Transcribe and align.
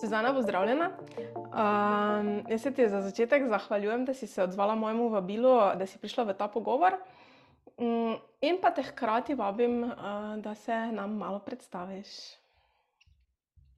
Suzana, 0.00 0.34
pozdravljena. 0.34 0.90
Um, 1.36 2.42
jaz 2.50 2.62
se 2.62 2.70
ti 2.70 2.88
za 2.88 3.00
začetek 3.00 3.48
zahvaljujem, 3.48 4.04
da 4.04 4.14
si 4.14 4.26
se 4.26 4.42
odzvala 4.42 4.74
mojemu 4.74 5.08
vabilu, 5.08 5.52
da 5.78 5.86
si 5.86 5.98
prišla 5.98 6.24
v 6.24 6.34
ta 6.34 6.48
pogovor. 6.48 6.96
Um, 7.76 8.16
in 8.40 8.58
pa 8.62 8.70
te 8.70 8.82
hkrati 8.82 9.34
vabim, 9.34 9.82
uh, 9.82 9.94
da 10.42 10.54
se 10.54 10.76
nam 10.92 11.16
malo 11.16 11.38
predstaviš. 11.38 12.08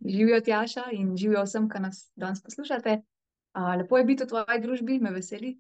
Živijo 0.07 0.41
Tjaša 0.41 0.85
in 0.93 1.17
živijo 1.17 1.45
vsem, 1.45 1.69
ki 1.69 1.81
nas 1.81 2.13
danes 2.17 2.43
poslušate. 2.43 3.01
Uh, 3.55 3.77
lepo 3.79 3.99
je 3.99 4.05
biti 4.05 4.25
v 4.25 4.29
tvoji 4.29 4.61
družbi, 4.61 5.01
me 5.01 5.11
veseli. 5.11 5.57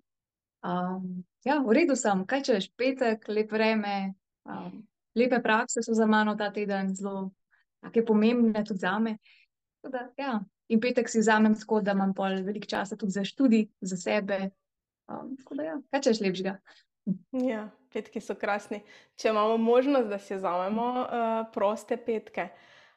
Um, 0.64 1.24
ja, 1.44 1.60
v 1.60 1.72
redu 1.72 1.96
sem, 1.96 2.24
kaj 2.26 2.42
češ, 2.42 2.70
petek, 2.76 3.28
lep 3.28 3.52
vreme, 3.52 4.14
um, 4.44 4.86
lepe 5.14 5.42
prakse 5.42 5.82
so 5.82 5.94
za 5.94 6.06
mano 6.06 6.36
ta 6.36 6.50
teden, 6.52 6.94
zelo 6.96 7.30
pomembne 8.06 8.64
tudi 8.64 8.80
za 8.80 8.98
me. 8.98 9.18
Da, 9.92 10.08
ja. 10.18 10.40
In 10.68 10.80
petek 10.82 11.08
si 11.08 11.20
vzamem 11.22 11.54
tako, 11.54 11.80
da 11.80 11.94
imam 11.94 12.14
pol 12.14 12.40
veliko 12.46 12.66
časa 12.66 12.96
tudi 12.98 13.14
za 13.14 13.24
študij, 13.24 13.68
za 13.80 13.96
sebe. 13.96 14.50
Um, 15.06 15.36
tako 15.38 15.58
da, 15.58 15.62
ja. 15.62 15.76
kaj 15.90 16.02
češ 16.08 16.20
lepšega? 16.24 16.56
Ja, 17.38 17.68
petki 17.94 18.20
so 18.20 18.34
krasni. 18.34 18.80
Če 19.14 19.30
imamo 19.30 19.58
možnost, 19.62 20.08
da 20.10 20.18
si 20.18 20.34
vzamemo 20.34 20.86
uh, 21.02 21.36
proste 21.54 21.96
petke. 21.96 22.48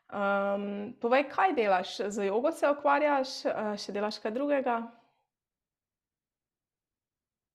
Um, 0.09 0.95
povej, 1.01 1.27
kaj 1.29 1.53
delaš? 1.53 1.99
Z 2.09 2.25
jogo 2.25 2.51
se 2.51 2.71
ukvarjaš, 2.73 3.35
uh, 3.45 3.75
še 3.77 3.93
delaš 3.93 4.17
kaj 4.23 4.33
drugega? 4.33 4.79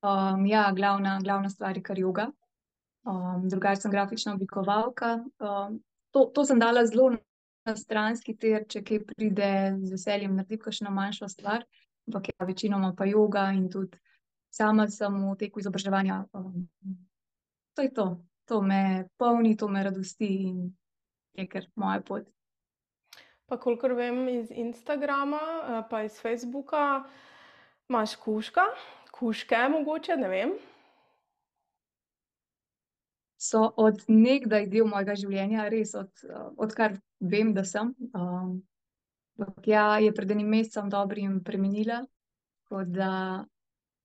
Um, 0.04 0.46
ja, 0.46 0.68
glavna, 0.76 1.18
glavna 1.24 1.50
stvar 1.50 1.74
je 1.74 1.82
kar 1.82 1.98
joga. 1.98 2.28
Um, 3.04 3.48
drugače 3.50 3.82
sem 3.82 3.90
grafična 3.90 4.36
oblikovalka. 4.36 5.16
Um, 5.42 5.80
to, 6.14 6.28
to 6.30 6.44
sem 6.46 6.62
dala 6.62 6.86
zelo 6.86 7.16
na 7.64 7.77
stranski 7.77 8.36
tir, 8.36 8.66
če 8.68 8.82
kaj 8.84 9.00
pride 9.08 9.50
z 9.80 9.92
veseljem 9.94 10.36
narediti 10.36 10.62
kakšno 10.64 10.92
manjšo 10.94 11.28
stvar, 11.33 11.64
ampak 12.08 12.30
ja, 12.33 12.47
večinoma 12.47 12.92
pa 12.97 13.08
joga 13.08 13.48
in 13.56 13.70
tudi 13.72 13.98
sama 14.55 14.86
sem 14.92 15.16
v 15.25 15.34
teku 15.41 15.62
izobraževanja. 15.62 16.25
Um, 16.36 16.69
to 17.75 17.83
je 17.83 17.91
to, 17.94 18.06
to 18.47 18.61
me 18.62 19.08
polni, 19.19 19.56
to 19.56 19.69
me 19.69 19.83
radosti 19.83 20.30
in 20.50 20.58
je 21.34 21.48
kar 21.48 21.66
moja 21.75 22.05
pot. 22.05 22.28
Pa 23.48 23.58
kolikor 23.61 23.97
vem 23.97 24.28
iz 24.28 24.53
Instagrama, 24.53 25.41
eh, 25.41 25.83
pa 25.91 26.05
iz 26.05 26.20
Facebooka, 26.20 27.05
imaš 27.88 28.16
kuška, 28.16 28.69
kuške 29.12 29.66
mogoče, 29.72 30.16
ne 30.16 30.28
vem 30.28 30.55
so 33.44 33.72
od 33.77 34.05
nekdaj 34.08 34.69
del 34.72 34.88
mojega 34.88 35.16
življenja, 35.20 35.69
res 35.72 35.92
od, 35.98 36.10
odkar 36.56 36.97
vem, 37.30 37.53
da 37.55 37.64
sem. 37.64 37.94
Um, 38.14 38.62
ja, 39.67 39.98
je 39.98 40.12
pred 40.14 40.30
enim 40.30 40.48
mesecem 40.48 40.91
dobrim 40.91 41.41
premenila, 41.44 42.05
tako 42.64 42.84
da 42.84 43.11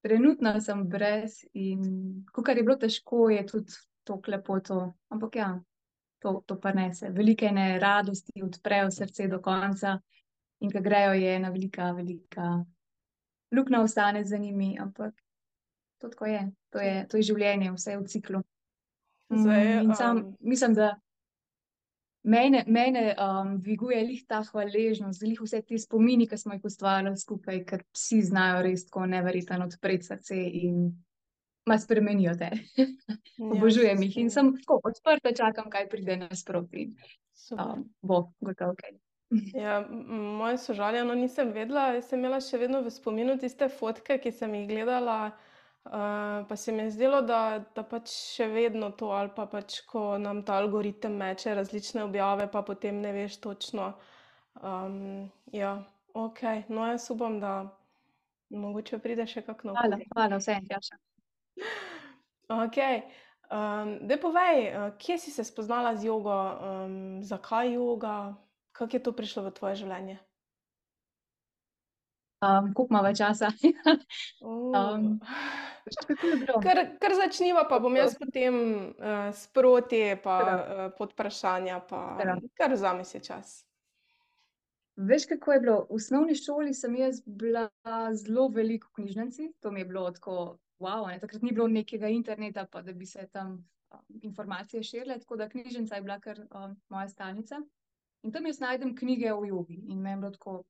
trenutno 0.01 0.55
sem 0.61 0.87
brez 0.89 1.43
in 1.53 2.25
kar 2.31 2.57
je 2.57 2.63
bilo 2.63 2.77
težko, 2.79 3.29
je 3.29 3.45
tudi 3.45 3.77
to 4.03 4.19
klepoto. 4.21 4.93
Ampak 5.09 5.35
ja, 5.35 5.49
to, 6.19 6.39
to 6.47 6.59
pa 6.59 6.73
nese. 6.73 7.11
Velike 7.13 7.51
ne 7.51 7.79
radosti 7.79 8.43
odprejo 8.43 8.91
srce 8.91 9.27
do 9.27 9.41
konca 9.41 9.99
in 10.59 10.71
ko 10.71 10.81
grejo, 10.83 11.13
je 11.13 11.35
ena 11.35 11.49
velika, 11.49 11.91
velika 11.95 12.65
luknja 13.55 13.81
ostane 13.81 14.23
za 14.25 14.37
njimi, 14.37 14.77
ampak 14.79 15.13
to 15.97 16.09
tako 16.09 16.25
je. 16.25 16.51
To 16.69 16.79
je, 16.79 17.07
to 17.07 17.17
je 17.17 17.23
življenje, 17.23 17.71
vse 17.71 17.91
je 17.91 17.99
v 17.99 18.07
ciklu. 18.07 18.41
Zdaj, 19.29 19.65
Mm, 19.65 19.83
in 19.83 19.95
sam, 19.95 20.17
um, 20.17 20.37
mislim, 20.39 20.73
da 20.73 20.95
mene, 22.23 22.63
mene 22.67 23.15
um, 23.15 23.57
dviguje 23.61 23.99
lih 24.03 24.23
ta 24.27 24.41
hvaležnost, 24.43 25.23
lih 25.23 25.39
vse 25.41 25.61
te 25.65 25.77
spomini, 25.79 26.27
ki 26.27 26.37
smo 26.37 26.57
jih 26.57 26.65
ustvarjali 26.69 27.17
skupaj, 27.17 27.61
ker 27.67 27.83
psi 27.95 28.21
znajo 28.31 28.63
res 28.65 28.85
tako 28.87 29.05
neverjetno 29.09 29.67
odpreti 29.69 30.09
srce 30.11 30.39
in 30.63 30.89
ma 31.69 31.77
spremenijo 31.79 32.33
te. 32.39 32.49
ja, 32.79 33.51
Obožujem 33.51 34.01
jih 34.07 34.17
in 34.23 34.33
sem 34.33 34.55
tako 34.57 34.81
odprta, 34.89 35.35
čakam, 35.35 35.69
kaj 35.69 35.89
pride 35.89 36.17
nasproti. 36.23 36.89
Um, 37.51 37.87
bo 38.01 38.29
gotovo 38.41 38.75
kaj. 38.79 38.97
Ja, 39.53 39.83
moje 40.39 40.57
sožalje, 40.57 41.03
no 41.05 41.13
nisem 41.13 41.51
vedela, 41.53 41.91
jaz 41.93 42.07
sem 42.09 42.17
imela 42.17 42.39
še 42.41 42.57
vedno 42.57 42.79
v 42.81 42.89
spominu 42.89 43.35
tiste 43.37 43.67
fotke, 43.69 44.17
ki 44.17 44.31
sem 44.33 44.55
jih 44.57 44.65
gledala, 44.71 45.35
uh, 45.85 46.47
pa 46.47 46.55
se 46.55 46.71
mi 46.71 46.83
je 46.83 46.91
zdelo, 46.91 47.21
da, 47.21 47.63
da 47.75 47.83
pač 47.83 48.11
še 48.11 48.47
vedno 48.51 48.91
to, 48.91 49.11
ali 49.15 49.31
pa 49.35 49.45
pač, 49.45 49.81
ko 49.89 50.17
nam 50.17 50.43
ta 50.43 50.59
algoritem 50.59 51.15
meče 51.17 51.55
različne 51.55 52.03
objave, 52.03 52.49
pa 52.51 52.61
potem 52.61 53.01
ne 53.01 53.13
veš 53.15 53.39
točno. 53.43 53.93
Um, 54.61 55.29
ja, 55.53 55.77
ok, 56.13 56.41
no 56.69 56.87
jaz 56.87 57.09
upam, 57.13 57.39
da 57.39 57.53
mogoče 58.49 58.99
pride 58.99 59.27
še 59.29 59.45
kak 59.45 59.63
nov 59.63 59.77
Hvala, 59.79 60.01
hvala 60.13 60.41
vsem, 60.41 60.67
Tjaša. 60.67 60.99
Ok, 62.49 62.77
um, 63.53 63.91
daj 64.09 64.17
povej, 64.17 64.63
uh, 64.73 64.85
kje 64.97 65.19
si 65.21 65.29
se 65.29 65.43
spoznala 65.45 65.91
z 65.93 66.07
jogo, 66.07 66.33
um, 66.33 66.95
zakaj 67.21 67.75
joga, 67.75 68.33
kako 68.73 68.97
je 68.97 69.01
to 69.05 69.13
prišlo 69.13 69.43
v 69.45 69.51
tvoje 69.53 69.75
življenje? 69.83 70.15
Um, 72.41 72.73
koliko 72.73 72.93
imamo 72.93 73.15
časa? 73.15 73.51
Um? 74.41 75.19
Kar, 76.63 76.77
kar 76.99 77.13
začniva, 77.17 77.65
pa 77.69 77.79
bom 77.79 77.95
jaz 77.95 78.13
potem 78.19 78.55
uh, 78.55 79.31
sproti, 79.35 80.15
pa 80.23 80.35
uh, 80.43 80.83
pod 80.97 81.11
vprašanja, 81.11 81.79
pa 81.89 82.03
prav. 82.19 82.39
kar 82.53 82.73
vzame 82.73 83.03
si 83.05 83.19
čas. 83.19 83.65
Veš, 84.95 85.25
kako 85.25 85.53
je 85.53 85.59
bilo? 85.59 85.75
V 85.89 85.95
osnovni 85.95 86.35
šoli 86.35 86.73
sem 86.73 86.95
jaz 86.95 87.21
bila 87.25 87.69
zelo 88.13 88.47
veliko 88.47 88.87
knjižnici, 88.95 89.53
to 89.59 89.71
mi 89.71 89.79
je 89.79 89.85
bilo 89.85 90.11
tako, 90.11 90.57
wow, 90.79 91.07
ne? 91.07 91.19
takrat 91.19 91.41
ni 91.41 91.51
bilo 91.51 91.67
nekega 91.67 92.07
interneta, 92.07 92.67
pa 92.71 92.81
da 92.81 92.93
bi 92.93 93.05
se 93.05 93.27
tam 93.31 93.51
um, 93.91 94.19
informacije 94.21 94.83
širile, 94.83 95.19
tako 95.19 95.35
da 95.35 95.49
knjižnica 95.49 95.95
je 95.95 96.01
bila 96.01 96.19
kar 96.19 96.39
um, 96.39 96.75
moja 96.89 97.07
stalnica. 97.09 97.61
In 98.23 98.31
tam 98.31 98.45
jaz 98.45 98.59
najdem 98.59 98.95
knjige 98.95 99.33
o 99.33 99.45
jogi 99.45 99.81
in 99.87 100.01
meni 100.01 100.17
je 100.17 100.21
bilo 100.21 100.31
tako, 100.31 100.63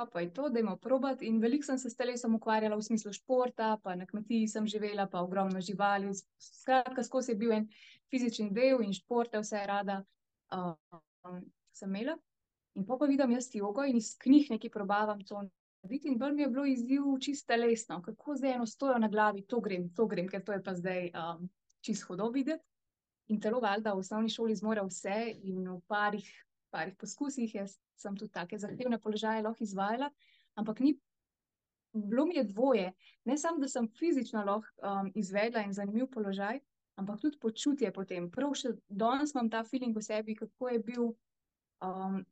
pa 0.00 0.06
pa 0.12 0.20
je 0.20 0.32
to, 0.32 0.48
dajmo 0.48 0.76
probati. 0.76 1.26
In 1.26 1.40
veliko 1.40 1.64
sem 1.64 1.78
se 1.78 1.90
s 1.90 1.96
telesom 1.96 2.34
ukvarjala 2.34 2.76
v 2.76 2.82
smislu 2.82 3.12
športa, 3.12 3.76
pa 3.82 3.94
na 3.94 4.06
kmetiji 4.06 4.48
sem 4.48 4.66
živela, 4.66 5.06
pa 5.06 5.20
ogromno 5.20 5.60
živali. 5.60 6.08
Skratka, 6.40 7.02
skozi 7.04 7.32
je 7.32 7.36
bil 7.36 7.52
en 7.52 7.68
fizični 8.10 8.48
del 8.50 8.80
in 8.80 8.94
športe 8.96 9.42
vse 9.42 9.60
rada 9.66 10.00
um, 10.56 11.42
sem 11.76 11.88
imela. 11.92 12.16
In 12.78 12.86
pol 12.86 12.98
pa 12.98 13.10
vidim 13.10 13.34
jaz 13.36 13.50
jogo 13.54 13.84
in 13.84 13.98
iz 14.00 14.14
knjig 14.16 14.50
nekaj 14.54 14.72
probavam 14.72 15.20
to. 15.20 15.42
In 15.90 16.18
bolj 16.18 16.34
mi 16.34 16.42
je 16.42 16.48
bilo 16.48 16.64
izziv 16.68 17.04
čist 17.20 17.46
telesno, 17.48 18.00
kako 18.02 18.36
zdaj 18.36 18.56
eno 18.56 18.66
stojo 18.66 18.98
na 18.98 19.08
glavi, 19.08 19.44
to 19.48 19.60
grem, 19.60 19.88
to 19.96 20.06
grem, 20.06 20.28
ker 20.28 20.44
to 20.44 20.52
je 20.52 20.62
pa 20.62 20.74
zdaj 20.74 21.10
um, 21.12 21.48
čist 21.84 22.08
hudo 22.08 22.30
videti. 22.30 22.64
In 23.28 23.40
telo 23.40 23.60
valjda 23.60 23.92
v 23.92 24.00
osnovni 24.00 24.32
šoli 24.32 24.56
zmore 24.56 24.82
vse 24.88 25.34
in 25.44 25.68
v 25.68 25.80
parih, 25.86 26.28
parih 26.70 26.96
poskusih 26.98 27.54
jaz 27.54 27.76
sem 28.00 28.16
tudi 28.16 28.32
take 28.32 28.58
zahtevne 28.58 28.98
položaje 28.98 29.42
lahko 29.42 29.64
izvajala, 29.64 30.10
ampak 30.54 30.80
ni, 30.80 30.94
bilo 31.92 32.26
mi 32.26 32.36
je 32.36 32.44
dvoje. 32.44 32.92
Ne 33.24 33.38
samo, 33.38 33.60
da 33.60 33.68
sem 33.68 33.88
fizično 33.98 34.44
lahko 34.44 34.68
um, 34.82 35.12
izvedla 35.14 35.64
in 35.66 35.72
zanimiv 35.72 36.08
položaj, 36.14 36.60
ampak 36.96 37.20
tudi 37.20 37.38
počutje 37.38 37.92
potem. 37.92 38.30
Prav 38.30 38.54
še 38.54 38.74
danes 38.88 39.34
imam 39.34 39.50
ta 39.50 39.64
feeling 39.64 39.96
v 39.96 40.04
sebi, 40.04 40.36
kako 40.38 40.72
je 40.74 40.80
bil 40.92 41.10
um, 41.84 42.22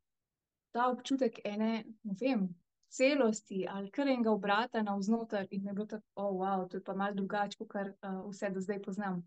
ta 0.71 0.89
občutek 0.93 1.41
ene, 1.45 1.83
ne 2.03 2.17
vem, 2.21 2.49
celosti 2.89 3.67
ali 3.69 3.91
kar 3.93 4.07
enega 4.09 4.31
obrata 4.33 4.81
navznoter 4.81 5.47
in 5.51 5.63
mi 5.63 5.69
je 5.69 5.73
bilo 5.73 5.85
tako, 5.85 6.05
oh, 6.15 6.31
wow, 6.41 6.67
to 6.69 6.77
je 6.77 6.83
pa 6.83 6.95
malo 6.97 7.13
drugače, 7.13 7.57
kot 7.59 7.75
uh, 7.75 8.21
vse 8.29 8.49
do 8.49 8.61
zdaj 8.61 8.81
poznam. 8.81 9.21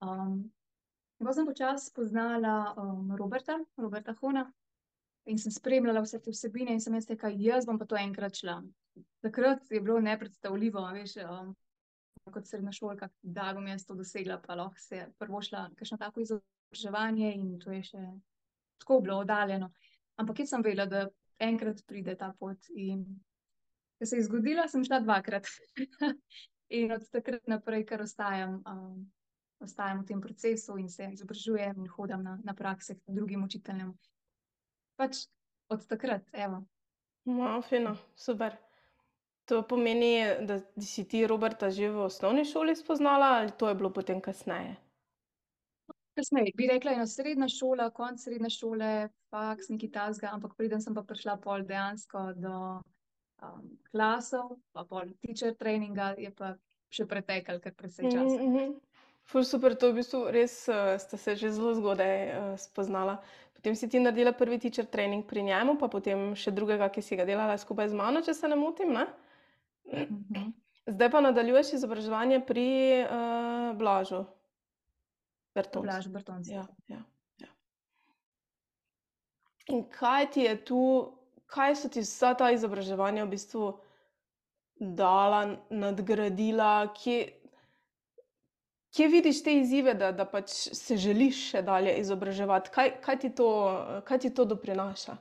Um, 0.00 0.50
in 1.20 1.26
pa 1.26 1.32
sem 1.36 1.46
počasi 1.46 1.90
spoznala 1.90 2.74
um, 2.80 3.12
Roberta, 3.16 3.58
Roberta 3.76 4.14
Hona 4.22 4.46
in 5.28 5.38
sem 5.38 5.52
spremljala 5.52 6.00
vse 6.00 6.20
te 6.24 6.32
vsebine 6.32 6.72
in 6.72 6.80
sem 6.80 6.94
jaz 6.96 7.08
rekla, 7.10 7.30
jaz 7.36 7.66
bom 7.68 7.78
pa 7.78 7.86
to 7.86 7.98
enkrat 8.00 8.40
šla. 8.40 8.56
Takrat 9.20 9.68
je 9.70 9.80
bilo 9.84 10.00
nepredstavljivo, 10.00 10.86
veš, 10.96 11.18
um, 11.26 11.52
kot 12.32 12.48
srednjošolka, 12.48 13.10
da 13.22 13.52
bom 13.54 13.68
jaz 13.68 13.84
to 13.86 13.94
dosegla, 13.98 14.40
pa 14.40 14.56
lahko 14.56 14.80
se 14.80 15.04
prvo 15.18 15.42
šla 15.44 15.68
kakšno 15.76 15.98
tako 16.00 16.24
izobraževanje 16.24 17.34
in 17.36 17.58
to 17.60 17.72
je 17.76 17.82
še 17.92 18.04
tako 18.80 19.00
bilo 19.04 19.20
oddaljeno. 19.20 19.70
Ampak 20.16 20.40
jaz 20.40 20.54
sem 20.54 20.64
vedela, 20.64 20.88
da 20.88 21.06
enkrat 21.40 21.84
pride 21.86 22.16
ta 22.16 22.32
pot 22.38 22.72
in 22.74 23.04
ko 24.00 24.08
se 24.08 24.16
je 24.16 24.24
zgodila, 24.24 24.68
sem 24.68 24.84
šla 24.84 25.02
dvakrat. 25.04 25.48
in 26.80 26.92
od 26.96 27.04
takrat 27.12 27.44
naprej, 27.50 27.84
kar 27.86 28.02
ostajam, 28.04 28.62
um, 28.64 29.10
ostajam 29.60 30.02
v 30.02 30.06
tem 30.08 30.20
procesu 30.20 30.78
in 30.78 30.88
se 30.88 31.08
izobražujem 31.12 31.78
in 31.78 31.88
hodim 31.88 32.22
na, 32.22 32.38
na 32.44 32.54
prakse 32.54 32.96
k 32.98 33.14
drugim 33.16 33.44
učiteljem. 33.44 33.92
Pač 34.96 35.26
od 35.68 35.86
takrat, 35.86 36.26
evo. 36.32 36.64
Malo 37.24 37.62
fino, 37.62 37.96
super. 38.16 38.56
To 39.44 39.62
pomeni, 39.66 40.24
da 40.46 40.60
si 40.80 41.04
ti 41.08 41.26
Roberta 41.26 41.70
že 41.70 41.90
v 41.90 42.06
osnovni 42.06 42.44
šoli 42.44 42.76
spoznala, 42.76 43.26
ali 43.40 43.50
to 43.58 43.68
je 43.68 43.74
bilo 43.74 43.90
potem 43.92 44.20
kasneje? 44.20 44.76
kasneje, 46.20 46.52
bi 46.56 46.66
rekla, 46.66 46.92
ena 46.92 47.06
srednja 47.06 47.48
šola, 47.48 47.90
konc 47.96 48.22
srednje 48.22 48.50
šole, 48.50 49.08
faks, 49.30 49.70
nekaj 49.72 49.92
tasga, 49.94 50.32
ampak 50.34 50.56
preden 50.58 50.82
sem 50.82 50.94
pa 50.94 51.04
prišla 51.06 51.36
pol 51.44 51.64
dejansko 51.66 52.24
do 52.36 52.56
um, 52.76 53.70
klasov, 53.90 54.58
pa 54.72 54.84
pol 54.88 55.14
teacher 55.24 55.54
treninga, 55.58 56.12
je 56.18 56.32
pa 56.36 56.54
še 56.90 57.06
pretekal 57.06 57.60
kar 57.62 57.74
precej 57.78 58.10
časa. 58.10 58.36
Mhm, 58.36 58.50
mhm. 58.50 58.78
Ful 59.28 59.44
super, 59.44 59.76
to 59.76 59.92
v 59.92 60.00
bistvu 60.00 60.24
res 60.34 60.68
uh, 60.68 60.96
sta 60.98 61.16
se 61.16 61.36
že 61.36 61.52
zelo 61.52 61.74
zgodaj 61.74 62.16
uh, 62.26 62.54
spoznala. 62.58 63.20
Potem 63.54 63.76
si 63.76 63.88
ti 63.88 64.00
naredila 64.00 64.32
prvi 64.32 64.58
teacher 64.58 64.86
trening 64.86 65.26
pri 65.26 65.42
njemu, 65.42 65.76
pa 65.78 65.88
potem 65.92 66.32
še 66.34 66.50
drugega, 66.50 66.88
ki 66.88 67.02
si 67.04 67.16
ga 67.16 67.28
delala 67.28 67.58
skupaj 67.60 67.92
z 67.92 67.94
mano, 67.94 68.24
če 68.24 68.34
se 68.34 68.48
ne 68.48 68.56
motim, 68.56 68.96
ne? 68.96 69.06
Mhm. 69.92 70.50
Zdaj 70.90 71.10
pa 71.12 71.20
nadaljuješ 71.20 71.74
izobraževanje 71.76 72.40
pri 72.48 72.66
uh, 73.04 73.76
Blažu 73.78 74.24
Bertons. 75.54 75.84
Blaž 75.84 76.08
Bertonc. 76.08 76.48
Ja, 76.48 76.64
ja, 76.88 77.02
ja. 77.38 77.50
In 79.68 79.84
kaj 79.92 80.30
ti 80.34 80.46
je 80.48 80.56
tu, 80.64 80.80
kaj 81.46 81.76
so 81.76 81.92
ti 81.92 82.02
vsa 82.02 82.32
ta 82.34 82.50
izobraževanja 82.54 83.26
v 83.26 83.32
bistvu 83.36 83.70
dala, 84.80 85.44
nadgradila, 85.70 86.88
kje, 86.96 87.18
kje 88.96 89.08
vidiš 89.08 89.42
te 89.42 89.54
izzive, 89.60 89.94
da, 89.94 90.12
da 90.12 90.26
pač 90.28 90.52
se 90.76 90.96
želiš 90.96 91.40
še 91.50 91.62
dalje 91.62 91.96
izobraževati? 92.00 92.70
Kaj, 92.74 92.94
kaj, 93.04 93.18
ti 93.24 93.34
to, 93.34 93.50
kaj 94.06 94.18
ti 94.18 94.30
to 94.34 94.44
doprinaša? 94.44 95.16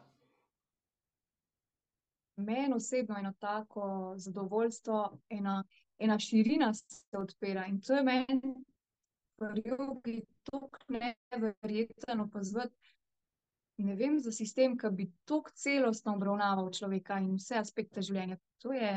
Meni 2.40 2.74
osebno 2.76 3.18
eno 3.20 3.34
tako 3.40 4.14
zadovoljstvo, 4.18 5.00
ena, 5.30 5.64
ena 6.00 6.20
širina 6.20 6.74
se 6.74 7.18
odpira 7.18 7.66
in 7.68 7.82
to 7.82 7.98
je 7.98 8.04
meni 8.04 8.54
pri 9.40 9.64
jogi 9.66 10.22
tako 10.44 10.80
neverjetno 10.88 12.24
opazovati. 12.24 12.76
Ne 13.80 13.96
vem 13.96 14.20
za 14.20 14.32
sistem, 14.32 14.76
ki 14.78 14.90
bi 14.92 15.06
tako 15.26 15.52
celostno 15.56 16.16
obravnaval 16.16 16.72
človeka 16.76 17.20
in 17.24 17.38
vse 17.40 17.60
aspekte 17.60 18.02
življenja. 18.04 18.36
To 18.64 18.74
je 18.76 18.90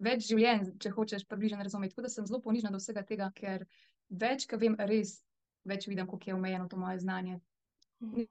več 0.00 0.26
življenj, 0.28 0.74
če 0.82 0.92
hočeš 0.96 1.26
približno 1.28 1.62
razumeti. 1.62 1.94
Tako 1.94 2.06
da 2.06 2.12
sem 2.12 2.26
zelo 2.28 2.40
ponižna 2.44 2.72
do 2.72 2.80
vsega 2.80 3.04
tega, 3.06 3.30
ker 3.36 3.66
več, 4.10 4.46
ki 4.48 4.58
vem, 4.60 4.76
res 4.90 5.18
več 5.68 5.86
vidim, 5.88 6.08
kako 6.08 6.30
je 6.30 6.36
omejeno 6.36 6.68
to 6.68 6.80
moje 6.80 7.00
znanje. 7.04 7.40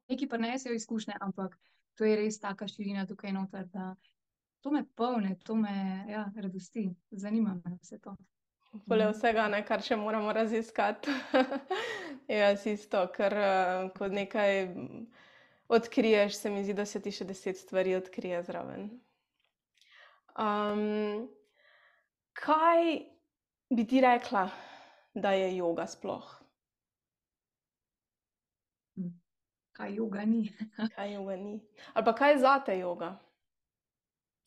Neki 0.09 0.27
pa 0.27 0.39
ne 0.41 0.55
sejo 0.59 0.73
izkušnje, 0.73 1.19
ampak 1.21 1.55
to 1.99 2.07
je 2.07 2.15
res 2.17 2.39
taka 2.41 2.67
širina 2.67 3.05
tukaj 3.05 3.33
noter, 3.35 3.67
da 3.69 3.93
to 4.61 4.73
me 4.73 4.83
polne, 4.95 5.35
to 5.45 5.55
me 5.55 6.05
ja, 6.09 6.25
radosti, 6.35 6.89
zanima 7.11 7.55
me 7.61 7.77
vse 7.77 7.99
to. 8.01 8.15
Poleg 8.89 9.13
vsega, 9.13 9.47
ne, 9.49 9.63
kar 9.65 9.81
še 9.81 9.97
moramo 9.97 10.33
raziskati. 10.33 11.13
Jaz 12.39 12.65
isto, 12.69 13.01
ker 13.15 13.33
uh, 13.33 13.87
ko 13.95 14.09
nekaj 14.13 14.67
odkriješ, 15.73 16.37
se 16.37 16.51
mi 16.53 16.63
zdi, 16.63 16.75
da 16.77 16.85
se 16.85 17.01
ti 17.01 17.13
še 17.13 17.25
deset 17.29 17.57
stvari 17.57 17.95
odkrije 17.97 18.43
zraven. 18.45 18.89
Um, 20.37 21.25
kaj 22.39 22.83
bi 23.69 23.87
ti 23.87 24.01
rekla, 24.01 24.49
da 25.13 25.31
je 25.31 25.55
joga 25.57 25.87
sploh? 25.87 26.35
Kaj 29.79 29.95
joga 29.95 30.25
ni? 30.25 30.43
Kaj 30.95 31.13
joga 31.13 31.35
ni? 31.35 31.59
Ali 31.93 32.05
pa 32.05 32.15
kaj 32.15 32.33
je 32.33 32.39
zate 32.39 32.77
joga? 32.79 33.13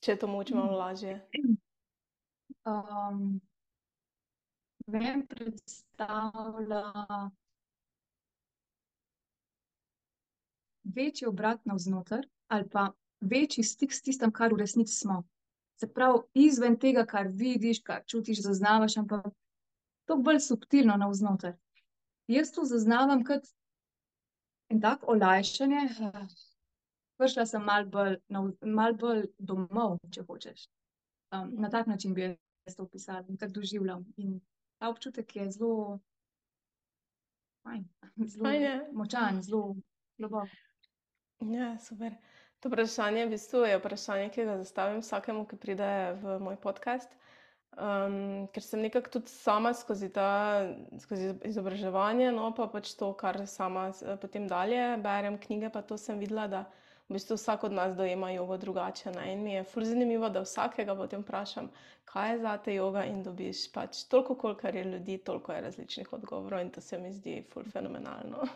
Če 0.05 0.13
je 0.13 0.19
to 0.19 0.27
mogoče 0.27 0.55
malo 0.55 0.79
lažje. 0.79 1.21
Um, 2.63 3.41
meni 4.87 5.25
predstavlja 5.27 6.83
večji 10.85 11.27
obrat 11.27 11.65
navznoter 11.65 12.29
ali 12.47 12.69
pa 12.71 12.93
večji 13.21 13.65
stik 13.65 13.93
s 13.93 14.03
tistim, 14.03 14.33
kar 14.33 14.55
v 14.55 14.61
resnici 14.63 14.95
smo. 14.95 15.25
Se 15.83 15.89
pravi, 15.91 16.21
izven 16.47 16.77
tega, 16.79 17.03
kar 17.07 17.27
vidiš, 17.27 17.81
kar 17.83 18.05
čutiš, 18.07 18.45
zaznavaš, 18.45 19.01
ampak 19.01 19.25
toliko 20.07 20.23
bolj 20.29 20.39
subtilno 20.45 20.95
navznoter. 20.97 21.57
Jaz 22.31 22.53
to 22.55 22.63
zaznavam 22.65 23.25
kot 23.27 23.49
en 24.71 24.81
tak 24.81 25.03
olajšanje. 25.11 25.81
Prišla 27.19 27.47
sem 27.51 27.67
malo 27.67 27.91
bolj, 27.91 28.15
malo 28.63 28.95
bolj 28.95 29.27
domov, 29.39 29.99
če 30.15 30.23
hočeš. 30.29 30.69
Um, 31.35 31.51
na 31.59 31.71
tak 31.71 31.91
način 31.91 32.15
bi 32.15 32.29
jaz 32.29 32.77
to 32.77 32.87
opisala 32.87 33.25
in 33.29 33.41
tako 33.41 33.59
doživljam. 33.59 34.05
In 34.23 34.39
ta 34.79 34.91
občutek 34.93 35.37
je 35.37 35.49
zelo, 35.51 35.99
fajn, 37.67 37.89
zelo 38.33 38.47
Fajn 38.47 38.63
je. 38.63 38.77
močan, 38.93 39.43
zelo 39.43 39.75
globok. 40.19 40.55
Ja, 41.41 41.75
super. 41.79 42.15
To 42.63 42.71
vprašanje 42.71 43.27
v 43.27 43.31
bistvu 43.35 43.65
je 43.67 43.79
vprašanje, 43.79 44.29
ki 44.31 44.45
ga 44.47 44.53
zastavim 44.61 45.01
vsakemu, 45.03 45.47
ki 45.51 45.57
pride 45.59 45.91
v 46.23 46.39
moj 46.39 46.57
podcast. 46.63 47.11
Um, 47.73 48.47
ker 48.55 48.63
sem 48.63 48.85
nekako 48.85 49.11
tudi 49.17 49.33
sama 49.33 49.73
skozi, 49.75 50.13
ta, 50.15 50.69
skozi 51.03 51.33
izobraževanje, 51.49 52.29
no 52.37 52.53
pa 52.55 52.69
pač 52.71 52.93
to, 53.01 53.09
kar 53.19 53.41
sama 53.51 53.89
potem 54.21 54.47
dalje 54.47 54.83
berem, 55.03 55.41
knjige, 55.43 55.73
pa 55.75 55.83
to 55.83 55.99
sem 55.99 56.21
videla, 56.23 56.47
da 56.47 56.61
v 57.09 57.17
bistvu 57.17 57.35
vsak 57.41 57.65
od 57.67 57.75
nas 57.75 57.97
dojema 57.99 58.31
jogo 58.31 58.61
drugače. 58.63 59.11
Ne? 59.17 59.33
In 59.33 59.43
mi 59.43 59.57
je 59.57 59.65
ful 59.65 59.89
zanimivo, 59.89 60.31
da 60.31 60.45
vsakega 60.45 60.95
potem 60.95 61.25
vprašam, 61.27 61.71
kaj 62.13 62.31
je 62.31 62.43
zate 62.45 62.75
joga, 62.77 63.09
in 63.11 63.25
dobiš 63.27 63.73
pač 63.75 64.05
toliko, 64.07 64.37
kolikor 64.39 64.77
je 64.77 64.85
ljudi, 64.85 65.19
toliko 65.19 65.57
je 65.57 65.65
različnih 65.67 66.13
odgovorov, 66.13 66.63
in 66.63 66.71
to 66.71 66.81
se 66.81 66.99
mi 66.99 67.11
zdi 67.13 67.41
ful 67.51 67.67
fenomenalno. 67.73 68.47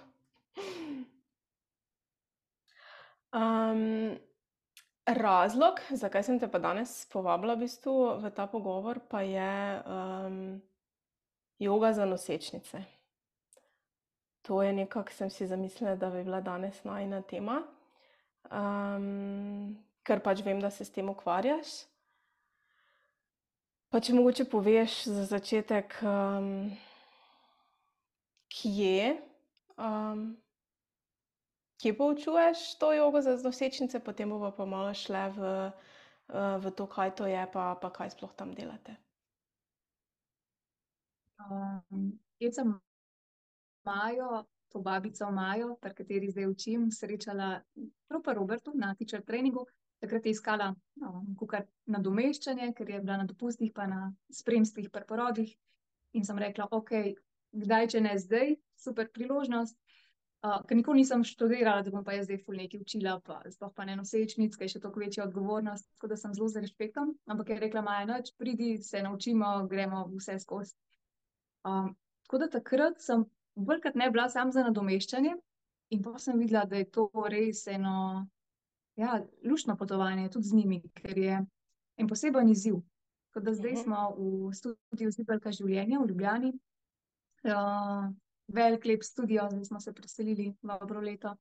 Um, 3.37 4.17
razlog, 5.07 5.81
zakaj 5.91 6.23
sem 6.25 6.39
te 6.41 6.49
pa 6.49 6.59
danes 6.59 7.05
povabila 7.13 7.55
v 7.55 7.67
bistvu 7.67 7.95
v 8.23 8.31
ta 8.33 8.47
pogovor, 8.49 9.03
pa 9.11 9.21
je 9.21 9.83
um, 9.85 10.39
joga 11.59 11.93
za 11.93 12.07
nosečnice. 12.09 12.81
To 14.47 14.63
je 14.63 14.73
nekako, 14.73 15.13
sem 15.13 15.31
si 15.31 15.47
zamislila, 15.47 15.97
da 15.97 16.11
bi 16.11 16.25
bila 16.25 16.41
danes 16.41 16.85
najina 16.85 17.21
tema, 17.23 17.61
um, 18.51 19.77
ker 20.07 20.23
pač 20.23 20.41
vem, 20.47 20.61
da 20.63 20.71
se 20.71 20.85
s 20.85 20.95
tem 20.95 21.09
ukvarjaš. 21.11 21.83
Pa 23.91 24.01
če 24.01 24.15
mogoče 24.15 24.49
poveš 24.51 25.05
za 25.11 25.27
začetek, 25.29 25.99
um, 26.03 26.71
kje, 28.49 29.17
um, 29.77 30.31
kje 31.83 31.97
poučuješ 31.97 32.79
to 32.79 32.93
jogo 32.93 33.21
za 33.21 33.37
nosečnice, 33.45 34.01
potem 34.01 34.31
bomo 34.31 34.51
pa 34.57 34.67
malo 34.67 34.95
šle 34.95 35.29
v, 35.37 35.41
uh, 36.33 36.57
v 36.63 36.71
to, 36.71 36.87
kaj 36.87 37.15
to 37.15 37.27
je, 37.27 37.47
pa, 37.53 37.75
pa 37.81 37.91
kaj 37.91 38.11
sploh 38.17 38.33
tam 38.37 38.55
delate. 38.55 38.97
Um, 41.37 42.19
jaz 42.41 42.57
sem 42.57 42.75
Majo, 43.87 44.45
to 44.73 44.81
babico 44.81 45.31
Majo, 45.31 45.77
pri 45.81 45.95
kateri 45.95 46.31
zdaj 46.31 46.47
učim, 46.51 46.89
srečala 46.91 47.61
prav 48.09 48.23
pa 48.25 48.33
Robertu 48.33 48.73
na 48.75 48.95
teacher 48.95 49.23
treningu. 49.23 49.67
Takrat 50.01 50.27
je 50.27 50.33
iskala 50.35 50.75
um, 51.01 51.37
kukar 51.39 51.65
nadomeščanje, 51.89 52.73
ker 52.77 52.91
je 52.91 53.01
bila 53.01 53.17
na 53.23 53.25
dopustih 53.25 53.73
pa 53.73 53.87
na 53.87 54.11
spremstvih 54.31 54.91
pri 54.93 55.07
porodih. 55.09 55.55
In 56.13 56.25
sem 56.25 56.39
rekla, 56.39 56.69
ok, 56.71 56.91
kdaj, 57.53 57.89
če 57.95 58.01
ne 58.01 58.17
zdaj, 58.19 58.57
super 58.77 59.09
priložnost. 59.13 59.77
Uh, 60.47 60.61
ker 60.69 60.77
nikoli 60.79 61.01
nisem 61.01 61.25
študirala, 61.27 61.83
da 61.83 61.91
bom 61.91 62.05
pa 62.05 62.13
jaz 62.15 62.29
zdaj 62.29 62.39
ful 62.45 62.55
nekaj 62.55 62.81
učila, 62.85 63.17
pa 63.25 63.41
sploh 63.51 63.73
pa 63.75 63.87
ne 63.89 63.97
nosečnic, 63.99 64.55
ker 64.55 64.69
je 64.69 64.75
še 64.77 64.81
toliko 64.83 65.01
večja 65.03 65.25
odgovornost, 65.25 65.89
tako 65.97 66.11
da 66.13 66.19
sem 66.21 66.35
zelo 66.37 66.47
z 66.53 66.63
respektom. 66.63 67.15
Ampak 67.27 67.51
je 67.51 67.57
rekla, 67.61 67.83
Maja, 67.83 68.05
noč, 68.07 68.31
pridi, 68.39 68.77
se 68.83 69.03
naučimo, 69.03 69.67
gremo 69.67 70.05
vse 70.13 70.39
skozi. 70.39 70.77
Um, 71.67 71.97
tako 72.27 72.39
da 72.45 72.51
takrat 72.53 73.01
sem 73.03 73.25
bolj 73.57 73.91
ne 73.95 74.11
bila 74.11 74.29
sam 74.31 74.53
za 74.53 74.63
nadomeščanje, 74.63 75.35
in 75.91 76.03
pa 76.03 76.19
sem 76.19 76.39
videla, 76.39 76.65
da 76.65 76.77
je 76.77 76.91
to 76.91 77.09
res 77.31 77.67
eno 77.67 78.27
ja, 78.97 79.19
luštno 79.45 79.77
potovanje 79.77 80.29
tudi 80.31 80.53
z 80.53 80.61
njimi, 80.61 80.83
ker 80.95 81.19
je 81.19 81.41
en 81.97 82.09
poseben 82.09 82.49
izziv. 82.49 82.79
Tako 83.33 83.45
da 83.45 83.55
zdaj 83.55 83.73
Mhm. 83.73 83.83
smo 83.83 84.15
v 84.19 84.53
studiu 84.55 85.11
Zibelka 85.11 85.51
življenja 85.53 85.99
v 85.99 86.09
Ljubljani. 86.09 86.53
Uh, 87.47 88.13
velik 88.49 88.85
lep 88.85 89.03
studio, 89.03 89.49
zdaj 89.51 89.65
smo 89.65 89.81
se 89.81 89.93
preselili 89.93 90.55
dobro 90.63 91.01
leto. 91.01 91.37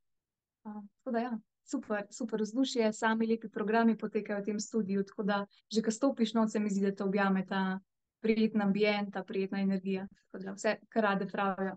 Uh, 0.63 0.83
tako 0.97 1.11
da 1.11 1.19
ja, 1.19 1.37
super, 1.63 2.07
super 2.11 2.41
vzdušje, 2.41 2.93
sami 2.93 3.27
lepi 3.27 3.49
programi 3.49 3.97
potekajo 3.97 4.41
v 4.41 4.45
tem 4.45 4.59
studiu, 4.59 5.03
tako 5.03 5.23
da 5.23 5.45
že 5.73 5.81
ko 5.81 5.91
stopiš 5.91 6.33
noč, 6.33 6.51
se 6.51 6.59
mi 6.59 6.69
zdi, 6.69 6.85
da 6.85 6.95
te 6.95 7.03
objame 7.03 7.45
ta 7.45 7.79
prijeten 8.21 8.61
ambient, 8.61 9.13
ta 9.13 9.23
prijetna 9.23 9.61
energija. 9.61 10.07
Tako 10.31 10.43
da 10.43 10.53
vse, 10.53 10.77
kar 10.89 11.03
rade 11.03 11.27
pravijo, 11.27 11.75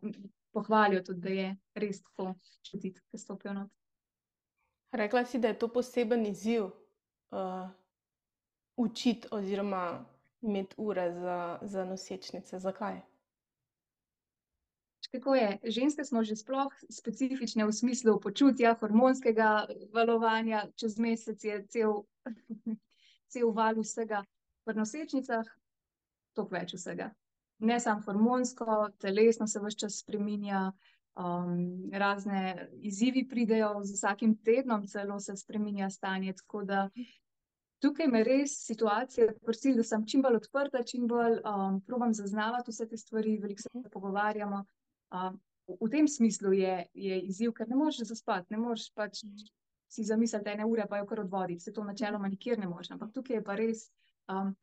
pohvalijo 0.52 1.02
tudi, 1.02 1.20
da 1.20 1.28
je 1.28 1.56
res 1.74 2.02
tako 2.02 2.34
čutiti, 2.70 3.00
ko 3.10 3.18
stopijo 3.18 3.52
not. 3.54 3.70
Rekla 4.92 5.24
si, 5.24 5.38
da 5.38 5.48
je 5.48 5.58
to 5.58 5.68
poseben 5.68 6.26
izziv 6.26 6.64
uh, 6.64 7.68
učiti 8.76 9.28
oziroma 9.30 10.04
imeti 10.40 10.74
ure 10.78 11.12
za, 11.12 11.58
za 11.62 11.84
nosečnice. 11.84 12.58
Zakaj? 12.58 13.00
Kako 15.12 15.34
je, 15.34 15.58
ženske 15.64 16.04
smo 16.04 16.24
že 16.24 16.36
sploh 16.36 16.72
specifične 16.90 17.66
v 17.66 17.72
smislu 17.72 18.20
počutja, 18.20 18.74
hormonskega 18.80 19.66
valovanja, 19.92 20.66
čez 20.76 20.98
mesec 20.98 21.44
je 21.44 21.62
cel, 21.68 22.02
cel 23.32 23.52
val 23.52 23.80
vsega. 23.80 24.24
V 24.68 24.76
nosečnicah 24.76 25.48
toliko 26.36 26.54
več 26.54 26.74
vsega. 26.76 27.10
Ne 27.58 27.80
samo 27.80 28.04
hormonsko, 28.06 28.92
telesno 29.00 29.46
se 29.46 29.60
vse 29.60 29.78
čas 29.80 29.98
spreminja, 30.02 30.68
um, 31.18 31.90
razne 31.92 32.68
izzivi 32.86 33.24
pridejo, 33.28 33.80
z 33.84 33.96
vsakim 33.96 34.36
tednom 34.44 34.86
celo 34.86 35.18
se 35.20 35.36
spreminja 35.36 35.90
stanje. 35.90 36.36
Tako 36.42 36.62
da 36.64 36.88
tukaj 37.82 38.06
me 38.12 38.22
res 38.24 38.54
situacija 38.66 39.32
prosi, 39.42 39.74
da 39.74 39.82
sem 39.82 40.06
čim 40.06 40.22
bolj 40.22 40.38
odprta, 40.42 40.84
čim 40.86 41.08
bolj 41.10 41.40
um, 41.40 41.80
probam 41.86 42.14
zaznavati 42.14 42.70
vse 42.70 42.88
te 42.88 42.96
stvari, 42.96 43.38
veliko 43.42 43.62
se 43.62 43.90
pogovarjamo. 43.90 44.64
Um, 45.14 45.38
v 45.68 45.90
tem 45.92 46.08
smislu 46.08 46.52
je, 46.56 46.74
je 46.94 47.20
izziv, 47.28 47.52
ker 47.56 47.68
ne 47.68 47.76
moreš 47.76 48.02
zaspati, 48.08 48.48
ne 48.54 48.60
moreš 48.60 48.88
pač 48.96 49.20
si 49.88 50.04
zamisliti 50.04 50.52
ene 50.52 50.66
ure, 50.68 50.86
pa 50.88 51.00
jo 51.00 51.06
kar 51.08 51.20
odvoditi. 51.20 51.64
Se 51.64 51.72
to 51.72 51.84
načeloma 51.84 52.28
nikjer 52.28 52.58
ne 52.58 52.68
moreš, 52.68 52.92
ampak 52.96 53.12
tukaj 53.14 53.40
je 53.40 53.44
pa 53.44 53.56
res. 53.58 53.88
Um, 54.28 54.56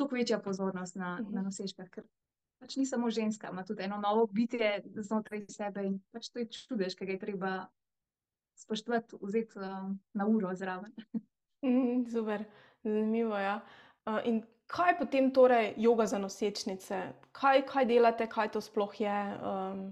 Tukaj 0.00 0.22
večja 0.22 0.38
pozornost 0.40 0.96
na, 0.96 1.18
na 1.30 1.42
nosečkah, 1.44 1.90
ker 1.92 2.06
pač 2.62 2.78
ni 2.80 2.86
samo 2.88 3.10
ženska, 3.12 3.50
ima 3.52 3.60
tudi 3.66 3.84
eno 3.84 3.98
novo 4.00 4.24
bitje 4.26 4.78
znotraj 4.96 5.44
sebe 5.52 5.84
in 5.84 5.98
pač 6.14 6.30
to 6.32 6.40
je 6.40 6.46
čudež, 6.48 6.96
ki 6.96 7.06
ga 7.06 7.12
je 7.12 7.20
treba 7.20 7.50
spoštovati, 8.62 9.18
vzeti 9.20 9.60
um, 9.60 9.98
na 10.14 10.26
uro 10.26 10.54
zraven. 10.54 10.94
Mm, 11.62 12.08
super, 12.10 12.42
zanimivo 12.82 13.36
je. 13.38 13.44
Ja. 13.44 13.60
Uh, 14.10 14.16
in 14.26 14.40
kaj 14.72 14.96
potem 14.98 15.30
torej 15.34 15.74
joga 15.76 16.06
za 16.08 16.18
nosečnice? 16.18 17.00
Kaj, 17.36 17.66
kaj 17.68 17.88
delate, 17.88 18.28
kaj 18.30 18.54
to 18.56 18.60
sploh 18.64 18.94
je? 19.00 19.18
Um, 19.40 19.82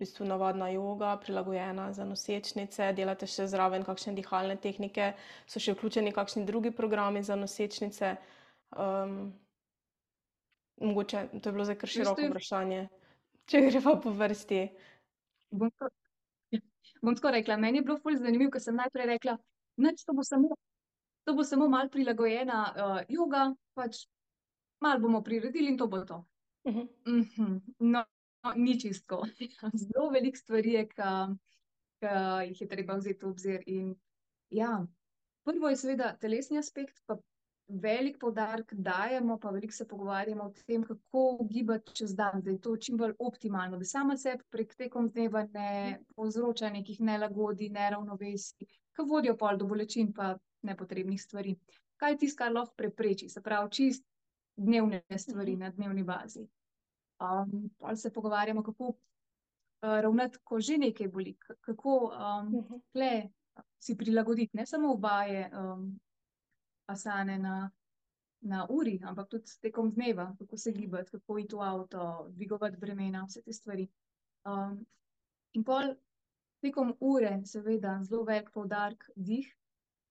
v 0.00 0.06
bistvu 0.06 0.24
navadna 0.24 0.70
joga, 0.72 1.12
prilagojena 1.20 1.90
za 1.92 2.06
nosečnice, 2.08 2.86
delate 2.96 3.26
še 3.28 3.44
zraven 3.52 3.84
kakšne 3.84 4.14
dihalne 4.16 4.56
tehnike, 4.56 5.12
so 5.44 5.60
še 5.60 5.74
vključeni 5.76 6.14
kakšni 6.16 6.46
drugi 6.48 6.72
programi 6.72 7.20
za 7.22 7.36
nosečnice. 7.36 8.14
Um, 8.72 9.34
Mogoče 10.80 11.26
to 11.42 11.50
je 11.50 11.52
bilo 11.52 11.64
zdaj 11.68 11.76
kar 11.76 11.92
široko 11.92 12.30
vprašanje. 12.30 12.86
Če 13.52 13.60
greva 13.66 13.92
po 14.00 14.14
vrsti. 14.16 14.60
Bom, 15.52 15.68
tako, 15.68 15.90
bom 17.04 17.18
tako 17.18 17.34
rekla. 17.36 17.58
Meni 17.60 17.82
je 17.82 17.84
bilo 17.84 17.98
fulj 18.00 18.16
zanimivo, 18.22 18.54
ker 18.54 18.64
sem 18.64 18.80
najprej 18.80 19.10
rekla, 19.12 19.36
da 19.76 19.92
to 20.00 20.16
bo 20.16 20.24
samo, 20.24 20.56
to 21.28 21.36
bo 21.36 21.44
samo 21.44 21.68
mal 21.68 21.92
prilagojena 21.92 22.62
uh, 22.70 22.96
joga, 23.12 23.50
pač 23.80 24.04
mal 24.84 25.00
bomo 25.00 25.22
priredili 25.24 25.72
in 25.72 25.78
to 25.80 25.88
bo 25.88 26.04
to. 26.04 26.24
Uh 26.64 26.74
-huh. 26.74 26.88
uh 27.06 27.26
-huh. 27.36 27.60
No, 27.78 28.04
no, 28.44 28.52
ni 28.56 28.80
čisto. 28.80 29.22
Zelo 29.80 30.10
veliko 30.10 30.36
stvari 30.36 30.72
je, 30.72 30.86
ki 30.88 31.02
jih 32.48 32.60
je 32.60 32.68
treba 32.68 32.96
vzeti 32.96 33.26
v 33.26 33.28
obzir. 33.28 33.62
In, 33.66 33.94
ja, 34.50 34.86
prvo 35.44 35.68
je 35.68 35.76
seveda 35.76 36.16
telesni 36.20 36.58
aspekt, 36.58 37.02
pa 37.06 37.16
velik 37.70 38.18
poudarek 38.18 38.74
dajemo, 38.74 39.38
pa 39.38 39.50
veliko 39.50 39.72
se 39.72 39.88
pogovarjamo 39.88 40.44
o 40.44 40.52
tem, 40.66 40.84
kako 40.84 41.46
gibati 41.50 41.94
čez 41.94 42.14
dan, 42.14 42.42
da 42.42 42.50
je 42.50 42.60
to 42.60 42.76
čim 42.76 42.96
bolj 42.96 43.14
optimalno, 43.18 43.78
da 43.78 43.84
sama 43.84 44.16
sebi 44.16 44.44
prek 44.50 44.74
tekom 44.74 45.10
dneva 45.10 45.46
ne 45.52 46.00
povzroča 46.16 46.70
nekih 46.70 47.00
nelagodi, 47.00 47.68
neravnovesij, 47.68 48.66
ki 48.66 49.06
vodijo 49.06 49.36
pol 49.36 49.56
do 49.56 49.66
bolečin 49.66 50.12
pa 50.12 50.36
nepotrebnih 50.62 51.22
stvari. 51.22 51.56
Kaj 52.00 52.16
ti 52.18 52.28
skar 52.28 52.52
lahko 52.52 52.74
prepreči, 52.76 53.28
se 53.28 53.42
pravi, 53.44 53.70
čist 53.76 54.06
dnevne 54.56 55.02
stvari 55.18 55.56
na 55.56 55.70
dnevni 55.70 56.04
bazi. 56.04 56.46
Um, 57.20 57.68
pol 57.78 57.96
se 57.96 58.12
pogovarjamo, 58.12 58.62
kako 58.64 58.88
uh, 58.88 59.98
ravnati, 60.00 60.40
ko 60.44 60.60
že 60.60 60.78
nekaj 60.80 61.08
boli, 61.12 61.34
kako 61.60 61.96
um, 62.08 62.54
tle 62.92 63.28
si 63.80 63.96
prilagoditi, 63.96 64.56
ne 64.56 64.66
samo 64.66 64.94
vaje. 64.96 65.50
Um, 65.52 65.90
asane 66.90 67.38
na, 67.38 67.70
na 68.40 68.66
uri, 68.70 68.98
ampak 69.04 69.28
tudi 69.28 69.58
tekom 69.62 69.92
dneva, 69.94 70.34
kako 70.38 70.56
se 70.56 70.72
gibati, 70.72 71.10
kako 71.10 71.38
iti 71.38 71.56
v 71.56 71.62
avto, 71.62 72.26
dvigovati 72.30 72.76
bremena, 72.76 73.24
vse 73.28 73.42
te 73.42 73.52
stvari. 73.52 73.88
Um, 74.44 74.80
in 75.54 75.64
pol 75.64 75.94
tekom 76.64 76.94
ure, 77.00 77.40
seveda, 77.46 77.98
zelo 78.04 78.24
velik 78.24 78.50
poudarek 78.54 79.10
dih. 79.14 79.46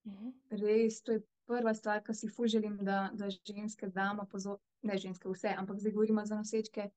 Mhm. 0.07 0.31
Res, 0.61 1.01
to 1.01 1.17
je 1.17 1.23
prva 1.49 1.73
stvar, 1.73 2.03
ki 2.05 2.13
si 2.13 2.29
fuželim, 2.29 2.77
da, 2.85 2.99
da 3.17 3.29
ženske 3.33 3.89
damo 3.93 4.27
pozor, 4.29 4.59
ne 4.85 4.97
ženske 5.01 5.29
vse, 5.31 5.55
ampak 5.57 5.81
zdaj 5.81 5.95
govorimo 5.95 6.25
za 6.25 6.37
nosečke. 6.37 6.89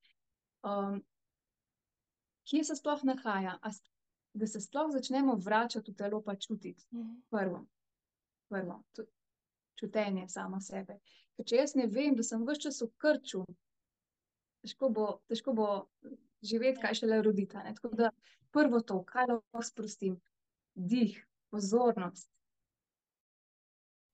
Um, 0.62 1.00
kje 2.48 2.64
se 2.68 2.76
sploh 2.76 3.02
nahaja? 3.08 3.56
Da 4.32 4.46
se 4.46 4.60
sploh 4.60 4.92
začnemo 4.92 5.34
vračati 5.40 5.92
v 5.92 5.96
telo, 5.96 6.22
pa 6.22 6.36
čutiti. 6.36 6.86
Mhm. 6.92 7.16
Prvo. 7.30 7.66
Prvo 8.48 8.82
čutenje 9.82 10.28
samo 10.28 10.60
sebe. 10.60 10.98
Ker 11.36 11.48
če 11.48 11.58
jaz 11.62 11.74
ne 11.78 11.88
vem, 11.90 12.14
da 12.14 12.22
sem 12.26 12.42
vse 12.46 12.60
čas 12.66 12.80
v 12.84 12.90
krču, 13.02 13.42
težko 14.62 14.90
bo, 14.94 15.06
težko 15.30 15.54
bo 15.58 15.68
živeti, 16.46 16.80
kaj 16.82 17.00
šele 17.00 17.22
roditi. 17.26 17.58
Tako 17.78 17.90
da 17.98 18.12
prvo 18.54 18.82
to, 18.86 19.00
kaj 19.08 19.30
lahko 19.32 19.64
sprostim, 19.66 20.18
dih, 20.74 21.16
pozornost, 21.50 22.28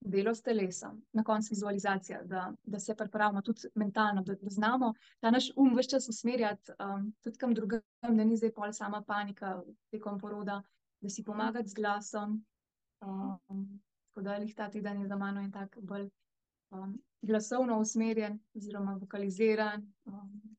delo 0.01 0.35
s 0.35 0.41
telesom, 0.41 1.01
na 1.13 1.23
koncu 1.23 1.51
vizualizacija, 1.51 2.23
da, 2.23 2.53
da 2.63 2.79
se 2.79 2.95
pripravimo 2.95 3.41
tudi 3.41 3.67
mentalno, 3.75 4.23
da, 4.23 4.35
da 4.35 4.49
znamo 4.49 4.93
ta 5.19 5.31
naš 5.31 5.51
um 5.55 5.75
vse 5.77 5.89
čas 5.89 6.09
usmerjati 6.09 6.71
um, 6.79 7.13
tudi 7.21 7.37
kam 7.37 7.53
drugam, 7.53 7.81
da 8.01 8.23
ni 8.23 8.37
zdaj 8.37 8.53
pol 8.53 8.73
sama 8.73 9.01
panika 9.01 9.61
tekom 9.91 10.19
poroda, 10.19 10.61
da 11.01 11.09
si 11.09 11.23
pomagati 11.23 11.69
z 11.69 11.73
glasom. 11.73 12.45
Um, 13.01 13.81
Tako 14.09 14.21
da 14.21 14.35
jih 14.35 14.55
ta 14.55 14.69
teden 14.69 15.01
je 15.01 15.07
za 15.07 15.15
mano 15.15 15.41
in 15.41 15.51
tako 15.51 15.81
bolj 15.81 16.09
um, 16.71 17.01
glasovno 17.21 17.79
usmerjen, 17.79 18.39
oziroma 18.55 18.97
vokaliziran. 18.99 19.93
Um, 20.05 20.57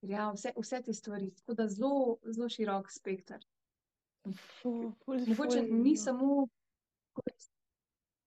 ja, 0.00 0.32
vse, 0.32 0.52
vse 0.56 0.82
te 0.82 0.92
stvari, 0.92 1.30
tako 1.34 1.54
da 1.54 1.68
zelo, 1.68 2.16
zelo 2.24 2.48
širok 2.48 2.90
spektr. 2.90 3.46
Mogoče 5.26 5.62
ni 5.70 5.96
samo. 5.96 6.48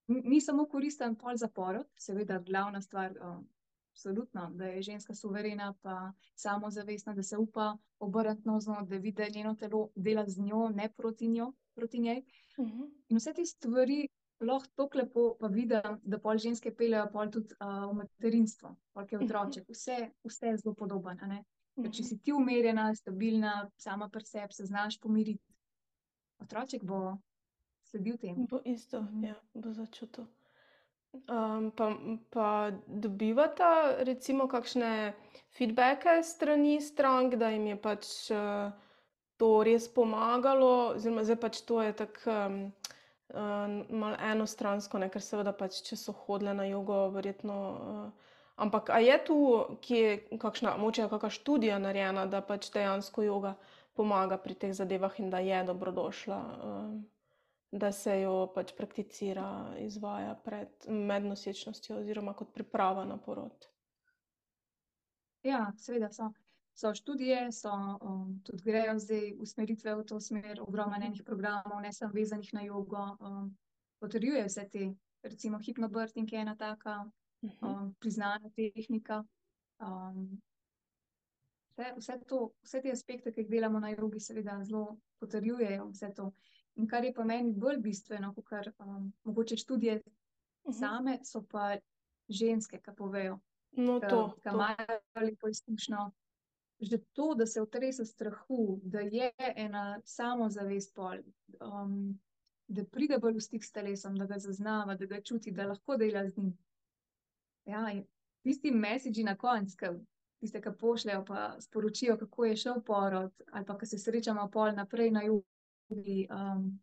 Ni 0.07 0.41
samo 0.41 0.65
koristen 0.65 1.15
pol 1.15 1.35
za 1.35 1.47
porod, 1.47 1.87
seveda, 1.99 2.39
glavna 2.39 2.81
stvar, 2.81 3.17
um, 3.21 3.47
absolutno, 3.91 4.49
da 4.53 4.65
je 4.65 4.81
ženska 4.81 5.13
suverena, 5.13 5.73
pa 5.81 6.11
samozavestna, 6.35 7.13
da 7.13 7.23
se 7.23 7.37
upa 7.37 7.77
obrniti 7.99 8.41
na 8.45 8.59
zno, 8.59 8.81
da 8.81 8.97
vidi 8.97 9.31
njeno 9.35 9.55
telo, 9.55 9.89
dela 9.95 10.23
z 10.27 10.41
njo, 10.41 10.69
ne 10.69 10.89
proti, 10.97 11.27
njo, 11.27 11.53
proti 11.75 11.99
njej. 11.99 12.23
Uh 12.57 12.67
mhm. 12.67 12.81
-huh. 12.81 12.89
In 13.09 13.17
vse 13.17 13.33
te 13.33 13.45
stvari 13.45 14.07
lahko 14.39 14.67
tako 14.75 14.97
lepo 14.97 15.35
pa 15.39 15.47
vidim, 15.47 15.81
da 16.03 16.19
pol 16.19 16.37
ženske 16.37 16.75
peljejo 16.75 17.09
pol 17.13 17.31
tudi 17.31 17.53
uh, 17.59 17.91
v 17.91 17.93
materinstvo, 17.93 18.75
polk 18.93 19.11
je 19.11 19.17
mhm. 19.17 19.25
otroček, 19.25 19.69
vse, 19.69 20.11
vse 20.23 20.47
je 20.47 20.57
zelo 20.57 20.75
podobno. 20.75 21.11
Uh 21.11 21.19
-huh. 21.19 21.43
Če 21.75 22.01
mhm. 22.01 22.07
si 22.07 22.19
ti 22.19 22.33
umirjena, 22.33 22.95
stabilna, 22.95 23.69
sama 23.77 24.09
pri 24.09 24.25
sebi 24.25 24.53
se 24.53 24.65
znaš 24.65 24.99
pomiriti, 24.99 25.53
otroček 26.39 26.83
bo 26.83 27.17
sledil 27.97 28.17
temu. 28.17 28.47
Bo 28.49 28.61
isto, 28.65 28.99
uh 28.99 29.05
-huh. 29.05 29.27
ja, 29.27 29.35
bo 29.53 29.73
začutil. 29.73 30.27
Um, 31.13 31.71
pa, 31.71 31.95
pa 32.29 32.71
dobivata, 32.87 33.95
recimo, 33.99 34.47
kakšne 34.47 35.13
feedbacke 35.57 36.23
strani 36.23 36.81
strank, 36.81 37.35
da 37.35 37.49
jim 37.49 37.67
je 37.67 37.75
pač 37.81 38.05
uh, 38.31 38.71
to 39.37 39.63
res 39.63 39.87
pomagalo, 39.87 40.93
oziroma 40.95 41.23
zdaj 41.23 41.39
pač 41.41 41.61
to 41.61 41.81
je 41.81 41.93
tako 41.93 42.31
um, 42.31 42.73
um, 43.33 43.85
malo 43.89 44.17
enostransko, 44.19 44.97
ne? 44.97 45.09
ker 45.09 45.21
seveda 45.21 45.53
pač, 45.53 45.81
če 45.81 45.95
so 45.95 46.11
hodile 46.11 46.53
na 46.53 46.65
jogo, 46.65 47.09
verjetno. 47.09 47.57
Uh, 47.71 48.11
ampak 48.55 48.89
je 49.01 49.17
tu, 49.25 49.65
ki 49.81 49.95
je 49.97 50.37
kakšna, 50.37 50.77
moče 50.77 51.09
kakšna 51.09 51.29
študija 51.29 51.79
narejena, 51.79 52.25
da 52.25 52.41
pač 52.41 52.69
dejansko 52.73 53.23
joga 53.23 53.55
pomaga 53.97 54.37
pri 54.37 54.53
teh 54.53 54.73
zadevah 54.73 55.19
in 55.19 55.29
da 55.29 55.39
je 55.39 55.63
dobrodošla. 55.63 56.41
Um, 56.63 57.05
da 57.71 57.91
se 57.91 58.21
jo 58.21 58.47
pač 58.55 58.73
prakticira, 58.77 59.75
izvaja 59.83 60.35
pred 60.43 60.87
mednosečnostjo, 60.87 61.99
oziroma 61.99 62.33
kot 62.33 62.53
priprava 62.53 63.05
na 63.05 63.17
porod. 63.17 63.67
Ja, 65.43 65.71
seveda 65.77 66.11
so. 66.11 66.31
So 66.77 66.91
študije, 66.93 67.47
so 67.51 67.71
um, 67.73 68.35
tudi 68.45 68.61
grejo 68.63 68.99
zdaj 69.01 69.31
usmeritve 69.41 69.95
v 69.97 70.03
to 70.05 70.19
smer, 70.21 70.59
ogromno 70.61 70.95
enih 70.95 71.23
programov, 71.25 71.79
ne 71.81 71.89
samo 71.93 72.13
vezanih 72.13 72.51
na 72.53 72.61
jogo. 72.67 73.15
Um, 73.19 73.47
potrjuje 73.99 74.43
vse 74.45 74.67
te, 74.69 74.91
recimo 75.23 75.57
hipnobirthing 75.57 76.33
je 76.33 76.39
ena 76.39 76.55
taka 76.55 76.99
mhm. 77.41 77.65
um, 77.65 77.95
priznana 77.99 78.51
tehnika. 78.55 79.23
Um, 79.79 80.37
vse, 81.71 81.93
vse, 81.97 82.19
to, 82.29 82.51
vse 82.61 82.81
te 82.81 82.93
aspekte, 82.93 83.33
ki 83.33 83.41
jih 83.41 83.49
delamo 83.49 83.79
na 83.79 83.89
jogi, 83.95 84.21
seveda 84.21 84.59
zelo 84.63 84.99
potrjujejo 85.17 85.89
vse 85.89 86.13
to. 86.13 86.31
In 86.77 86.87
kar 86.87 87.05
je 87.05 87.13
pa 87.13 87.23
meni 87.25 87.53
bolj 87.53 87.79
bistveno, 87.81 88.33
kot 88.35 88.69
um, 88.79 89.13
mogoče 89.23 89.57
študije 89.57 89.95
uh 89.95 90.01
mhm. 90.01 90.73
-huh. 90.73 90.79
same, 90.79 91.19
so 91.23 91.43
pa 91.51 91.77
ženske, 92.29 92.79
ki 92.81 92.91
povejo, 92.97 93.39
no, 93.71 93.99
da 93.99 94.51
imajo 94.51 94.99
lepo 95.21 95.47
izkušnjo. 95.47 96.11
že 96.79 96.97
to, 97.13 97.35
da 97.35 97.45
se 97.45 97.61
otrese 97.61 98.05
strahu, 98.05 98.79
da 98.83 98.99
je 98.99 99.31
ena 99.55 100.01
samozavest 100.05 100.95
pol, 100.95 101.17
um, 101.61 102.19
da 102.67 102.85
pride 102.85 103.17
bolj 103.17 103.33
v 103.33 103.41
stik 103.41 103.63
s 103.65 103.71
telesom, 103.71 104.15
da 104.15 104.25
ga 104.25 104.37
zaznava, 104.39 104.95
da 104.95 105.05
ga 105.05 105.21
čuti, 105.21 105.51
da 105.51 105.65
lahko 105.67 105.97
dela 105.97 106.29
z 106.29 106.37
njim. 106.37 106.57
Ja, 107.65 107.81
tisti 108.43 108.71
mesiči 108.71 109.23
na 109.23 109.35
koncu, 109.35 109.97
tiste, 110.39 110.61
ki 110.61 110.69
pošljajo, 110.79 111.25
pa 111.25 111.55
sporočijo, 111.59 112.17
kako 112.17 112.45
je 112.45 112.55
šel 112.55 112.81
porod, 112.85 113.41
ali 113.51 113.65
pa 113.65 113.77
ki 113.77 113.85
se 113.85 113.97
srečamo 113.97 114.49
pol 114.51 114.75
naprej 114.75 115.11
na 115.11 115.23
jugi 115.89 116.27
um, 116.31 116.79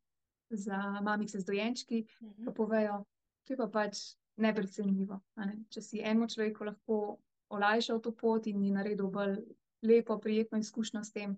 za 0.50 1.00
mamice 1.02 1.40
z 1.40 1.44
dojenčki, 1.44 2.04
pa 2.20 2.26
Mhm. 2.26 2.54
povejo, 2.54 3.04
to 3.44 3.52
je 3.52 3.56
pa 3.56 3.66
pač 3.66 3.98
neprecenljivo. 4.36 5.20
Ne? 5.36 5.64
Če 5.70 5.80
si 5.82 6.00
enemu 6.00 6.26
človeku 6.28 6.64
lahko 6.64 7.18
olajšal 7.48 8.00
to 8.00 8.12
pot 8.12 8.46
in 8.46 8.62
ji 8.62 8.70
naredil 8.70 9.10
bolj 9.10 9.36
lepo, 9.82 10.18
prijetno 10.18 10.58
izkušnjo 10.58 11.04
s 11.04 11.12
tem. 11.12 11.36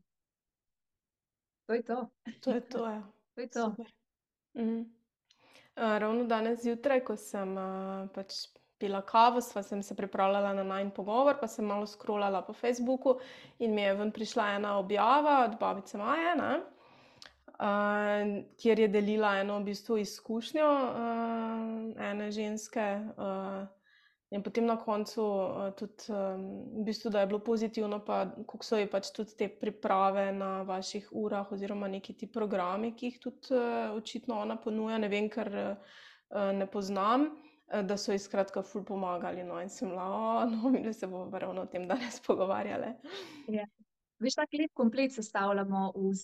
To 1.66 1.74
je 1.74 1.82
to. 1.82 2.08
To 2.40 2.50
je 2.50 2.60
to, 2.60 2.86
ja. 2.86 3.02
To 3.36 3.40
je 3.40 3.48
to. 3.48 3.74
Uh, 4.54 4.84
ravno 5.74 6.24
danes 6.24 6.62
zjutraj, 6.62 7.02
ko 7.04 7.16
sem 7.16 7.50
uh, 7.52 8.08
pač 8.14 8.46
pila 8.78 9.02
kavo, 9.02 9.40
sva 9.40 9.62
sem 9.62 9.82
se 9.82 9.94
pripravljala 9.96 10.54
na 10.54 10.62
najin 10.64 10.90
pogovor, 10.90 11.36
pa 11.40 11.46
sem 11.48 11.64
malo 11.64 11.86
scrollala 11.86 12.42
po 12.42 12.52
Facebooku 12.52 13.18
in 13.58 13.74
mi 13.74 13.82
je 13.82 13.94
ven 13.94 14.12
prišla 14.12 14.46
ena 14.56 14.78
objava 14.78 15.44
od 15.44 15.58
babice 15.60 15.98
Maje, 15.98 16.32
ne, 16.36 16.60
uh, 17.60 18.44
kjer 18.60 18.84
je 18.84 18.88
delila 18.88 19.36
eno 19.40 19.58
v 19.58 19.70
bistvu 19.70 19.98
izkušnjo 19.98 20.68
uh, 20.68 22.06
ene 22.10 22.30
ženske. 22.30 22.86
Uh, 23.16 23.66
In 24.34 24.42
potem 24.42 24.64
na 24.66 24.74
koncu 24.76 25.22
uh, 25.22 25.70
tudi, 25.78 26.10
um, 26.10 26.46
v 26.80 26.84
bistvu, 26.88 27.10
da 27.14 27.20
je 27.20 27.26
bilo 27.30 27.38
pozitivno, 27.38 28.00
pa 28.04 28.24
kako 28.26 28.64
so 28.66 28.78
ji 28.80 28.88
pač 28.90 29.12
tudi 29.14 29.36
te 29.38 29.46
priprave 29.48 30.32
na 30.34 30.62
vaših 30.66 31.12
urah, 31.14 31.52
oziroma 31.54 31.86
neki 31.88 32.16
ti 32.18 32.26
programi, 32.26 32.90
ki 32.98 33.06
jih 33.06 33.20
tudi 33.22 33.54
uh, 33.54 33.94
očitno 33.94 34.40
ona 34.42 34.56
ponuja. 34.58 34.98
Ne 34.98 35.08
vem, 35.08 35.30
ker 35.30 35.52
uh, 35.54 36.50
ne 36.58 36.66
poznam, 36.66 37.28
uh, 37.30 37.84
da 37.86 37.94
so 37.96 38.10
ji 38.10 38.18
skratka 38.18 38.64
ful 38.66 38.82
pomagali. 38.84 39.46
No, 39.46 39.60
in 39.62 39.70
sem 39.70 39.94
"O, 39.94 40.42
no, 40.50 40.70
mi 40.74 40.92
se 40.92 41.06
bomo 41.06 41.38
ravno 41.38 41.62
o 41.62 41.70
tem 41.70 41.86
danes 41.86 42.18
pogovarjali. 42.26 42.96
Veš, 44.18 44.40
tak 44.42 44.58
lep 44.58 44.74
komplet 44.74 45.14
sestavljamo 45.14 45.92
v 45.94 46.16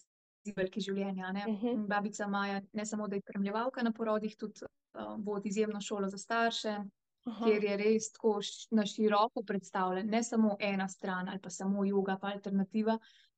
zibelki 0.46 0.80
življenja. 0.80 1.32
Ne? 1.32 1.46
Mhm. 1.48 1.86
Babica 1.90 2.28
Maja 2.28 2.60
ne 2.72 2.86
samo, 2.86 3.08
da 3.08 3.16
je 3.16 3.24
spremljevalka 3.24 3.82
na 3.82 3.92
porodih, 3.92 4.36
tudi 4.38 4.64
uh, 4.64 5.14
vodi 5.18 5.48
izjemno 5.48 5.80
šolo 5.80 6.08
za 6.08 6.18
starše, 6.18 6.76
Aha, 7.24 7.46
kjer 7.46 7.64
je 7.64 7.76
res 7.78 8.08
tako 8.16 8.38
na 8.74 8.86
široko 8.86 9.44
predstavljen, 9.46 10.08
ne 10.10 10.22
samo 10.26 10.56
ena 10.60 10.88
stran 10.88 11.28
ali 11.28 11.38
pa 11.42 11.50
samo 11.50 11.84
joga, 11.86 12.16
pa 12.20 12.32
alternativa, 12.34 12.96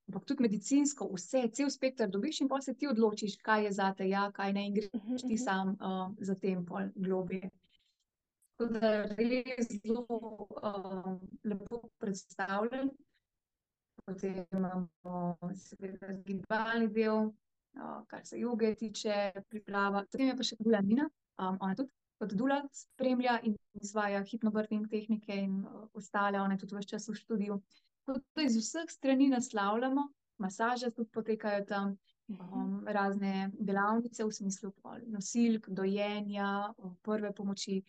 ampak 0.08 0.24
tudi 0.28 0.44
medicinsko, 0.46 1.08
vse, 1.12 1.48
cel 1.52 1.70
spekter 1.70 2.08
dobiš 2.08 2.40
in 2.40 2.48
pa 2.48 2.60
se 2.64 2.74
ti 2.74 2.88
odločiš, 2.88 3.36
kaj 3.44 3.64
je 3.64 3.72
zate, 3.72 4.08
ja, 4.08 4.30
kaj 4.32 4.52
ne, 4.56 4.66
in 4.68 4.74
greš 4.78 4.90
mhm, 4.94 5.20
ti 5.26 5.34
mhm. 5.34 5.42
sam 5.44 5.76
uh, 5.76 6.08
za 6.18 6.34
tem 6.40 6.64
pol 6.64 6.88
globje. 6.94 7.50
Tako 8.54 8.78
da 8.78 8.90
res 9.18 9.68
zelo 9.68 10.06
um, 10.62 11.20
lepo 11.44 11.88
predstavljen. 11.98 12.92
Potem 14.04 14.44
imamo 14.52 15.38
seveda 15.56 16.12
gibalni 16.26 16.88
del, 16.92 17.30
uh, 17.80 18.00
kar 18.06 18.24
se 18.26 18.38
joge 18.38 18.74
tiče, 18.76 19.32
priprava. 19.48 20.04
Potem 20.10 20.28
je 20.28 20.36
pa 20.36 20.44
še 20.44 20.58
Dula 20.60 20.80
Nina, 20.84 21.06
um, 21.38 21.56
ona 21.60 21.74
tudi 21.78 21.90
kot 22.20 22.34
Dula 22.36 22.60
spremlja 22.72 23.38
in 23.48 23.56
izvaja 23.80 24.20
hipnobirthing 24.28 24.84
tehnike 24.92 25.34
in 25.34 25.62
uh, 25.64 25.86
ostale, 25.96 26.40
ona 26.40 26.54
je 26.54 26.64
tudi 26.66 26.76
vse 26.76 26.92
čas 26.94 27.08
v 27.08 27.16
študiju. 27.16 27.60
Tako 28.04 28.44
iz 28.44 28.58
vseh 28.60 28.90
strani 28.92 29.30
naslavljamo, 29.32 30.08
masaže 30.38 30.92
tudi 30.92 31.10
potekajo 31.10 31.64
tam, 31.64 31.96
Mhm. 32.28 32.52
um, 32.52 32.84
razne 32.88 33.50
delavnice 33.52 34.24
v 34.24 34.32
smislu 34.32 34.70
nosilk, 35.12 35.66
dojenja, 35.68 36.72
prve 37.02 37.32
pomoči. 37.36 37.82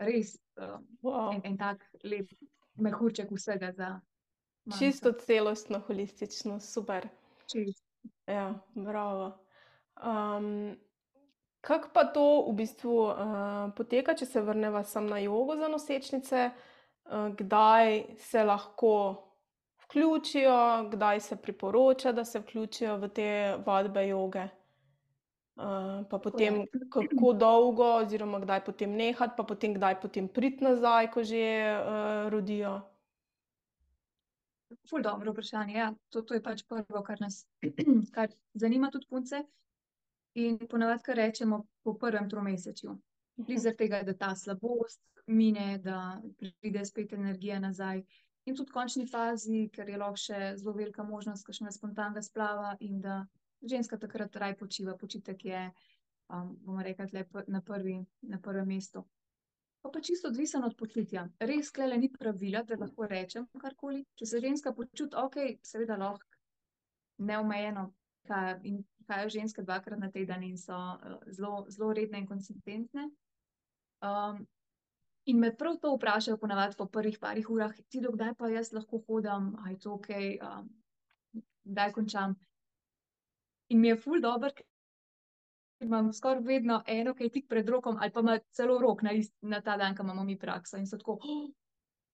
Res 0.00 0.38
um, 0.56 0.86
Wow. 1.02 1.34
en, 1.34 1.40
en 1.44 1.56
tak 1.58 1.84
lep 2.02 2.32
mehurček 2.80 3.28
vsega 3.30 3.68
za 3.76 4.00
mamico. 4.64 4.78
Čisto 4.78 5.12
celostno, 5.12 5.80
holistično, 5.86 6.60
super. 6.60 7.08
Čisto. 7.46 7.92
Ja, 8.26 8.54
bravo. 8.74 9.38
Um, 10.02 10.76
kako 11.60 11.88
pa 11.94 12.04
to 12.04 12.46
v 12.50 12.54
bistvu 12.54 12.96
uh, 13.06 13.16
poteka, 13.76 14.14
če 14.14 14.26
se 14.26 14.40
vrneva 14.40 14.82
samo 14.84 15.08
na 15.08 15.18
jogo 15.22 15.56
za 15.56 15.68
nosečnice? 15.68 16.50
Uh, 17.04 17.28
kdaj 17.38 18.04
se 18.18 18.44
lahko 18.44 18.94
vključijo, 19.84 20.88
kdaj 20.90 21.20
se 21.20 21.36
priporoča, 21.36 22.12
da 22.12 22.24
se 22.24 22.40
vključijo 22.40 22.96
v 22.96 23.08
te 23.08 23.30
vadbe 23.66 24.08
joge? 24.08 24.48
Uh, 25.56 26.02
pa 26.10 26.18
potem, 26.18 26.64
kako 26.90 27.32
dolgo, 27.32 27.90
oziroma 28.00 28.40
kdaj 28.40 28.64
potem 28.64 28.94
nehati, 28.96 29.34
pa 29.36 29.44
potem 29.44 29.74
kdaj 29.74 30.00
potem 30.00 30.28
priti 30.28 30.64
nazaj, 30.64 31.10
ko 31.12 31.24
že 31.24 31.44
uh, 31.76 32.30
rodijo. 32.32 32.80
Ful 34.90 35.02
dobro 35.02 35.32
vprašanje, 35.32 35.74
ja. 35.74 35.92
To, 36.10 36.22
to 36.22 36.34
je 36.34 36.42
pač 36.42 36.64
prvo, 36.68 37.02
kar 37.06 37.20
nas, 37.20 37.44
kar 38.16 38.32
zanima 38.54 38.90
tudi 38.90 39.08
punce. 39.10 39.42
In 40.34 40.58
ponavadi, 40.68 41.02
kar 41.04 41.16
rečemo 41.16 41.62
po 41.84 41.94
prvem 42.00 42.28
tromesečju. 42.30 42.96
Zaradi 43.48 43.76
tega, 43.78 44.02
da 44.06 44.14
ta 44.16 44.34
slabost 44.36 45.00
mine, 45.26 45.78
da 45.78 46.20
pride 46.38 46.84
spet 46.84 47.12
energija 47.12 47.58
nazaj. 47.60 48.02
In 48.46 48.56
tudi 48.56 48.70
v 48.70 48.74
končni 48.74 49.06
fazi, 49.06 49.68
ker 49.72 49.88
je 49.88 49.98
lahko 50.00 50.18
še 50.18 50.54
zelo 50.58 50.74
velika 50.74 51.04
možnost 51.06 51.46
kakšnega 51.46 51.74
spontanega 51.76 52.22
splava 52.26 52.72
in 52.80 53.00
da 53.00 53.22
ženska 53.62 53.98
takrat 54.02 54.36
raj 54.36 54.56
počiva, 54.58 54.96
počitek 54.98 55.44
je, 55.44 55.60
um, 56.28 56.56
bomo 56.64 56.82
rekli, 56.82 57.22
na 57.46 57.60
prvi, 57.62 58.00
na 58.22 58.40
prvem 58.42 58.66
mestu. 58.74 59.04
Pa 59.82 59.90
pa 59.90 60.00
čisto 60.00 60.28
odvisen 60.28 60.64
od 60.64 60.76
počutja. 60.78 61.26
Res, 61.42 61.70
klele 61.74 61.96
ni 61.98 62.08
pravila, 62.12 62.62
da 62.62 62.78
lahko 62.78 63.06
rečem 63.10 63.48
karkoli. 63.58 64.04
Če 64.14 64.28
se 64.30 64.40
ženska 64.40 64.72
počuti, 64.76 65.18
ok, 65.18 65.58
seveda 65.66 65.96
lahko 65.98 66.22
neomejeno, 67.18 67.88
kaj, 68.28 68.60
in 68.62 68.82
kajo 69.10 69.28
ženske 69.34 69.64
dvakrat 69.66 69.98
na 69.98 70.10
teden 70.10 70.42
in 70.46 70.56
so 70.58 70.76
uh, 70.76 71.18
zelo, 71.26 71.64
zelo 71.68 71.90
redne 71.92 72.22
in 72.22 72.28
konsistentne. 72.30 73.08
Um, 74.02 74.46
in 75.26 75.38
me 75.42 75.52
prav 75.54 75.78
to 75.82 75.94
vprašajo 75.96 76.38
ponavadi 76.38 76.78
po 76.78 76.86
prvih 76.86 77.18
parih 77.18 77.50
urah, 77.50 77.74
ti 77.88 78.00
do 78.02 78.14
kdaj 78.14 78.34
pa 78.38 78.50
jaz 78.50 78.72
lahko 78.74 79.02
hodim, 79.06 79.52
a 79.62 79.70
je 79.70 79.78
to 79.82 79.98
ok, 79.98 80.10
um, 80.42 80.70
kdaj 81.64 81.92
končam. 81.98 82.38
In 83.70 83.80
mi 83.80 83.88
je 83.88 83.98
ful 83.98 84.20
dobro, 84.20 84.50
ker 84.54 84.66
imam 85.82 86.12
skoraj 86.12 86.42
vedno 86.46 86.82
eno, 86.86 87.14
ki 87.14 87.24
je 87.24 87.34
tik 87.38 87.48
pred 87.48 87.68
rokom, 87.68 87.96
ali 88.00 88.12
pa 88.12 88.20
ima 88.20 88.38
celo 88.50 88.78
rok 88.78 89.02
na, 89.02 89.12
ist, 89.12 89.34
na 89.40 89.60
ta 89.60 89.76
dan, 89.76 89.96
ko 89.96 90.02
imamo 90.02 90.24
mi 90.24 90.38
prakso. 90.38 90.76
In 90.76 90.86
so 90.86 90.98
tako, 90.98 91.18
oh, 91.22 91.50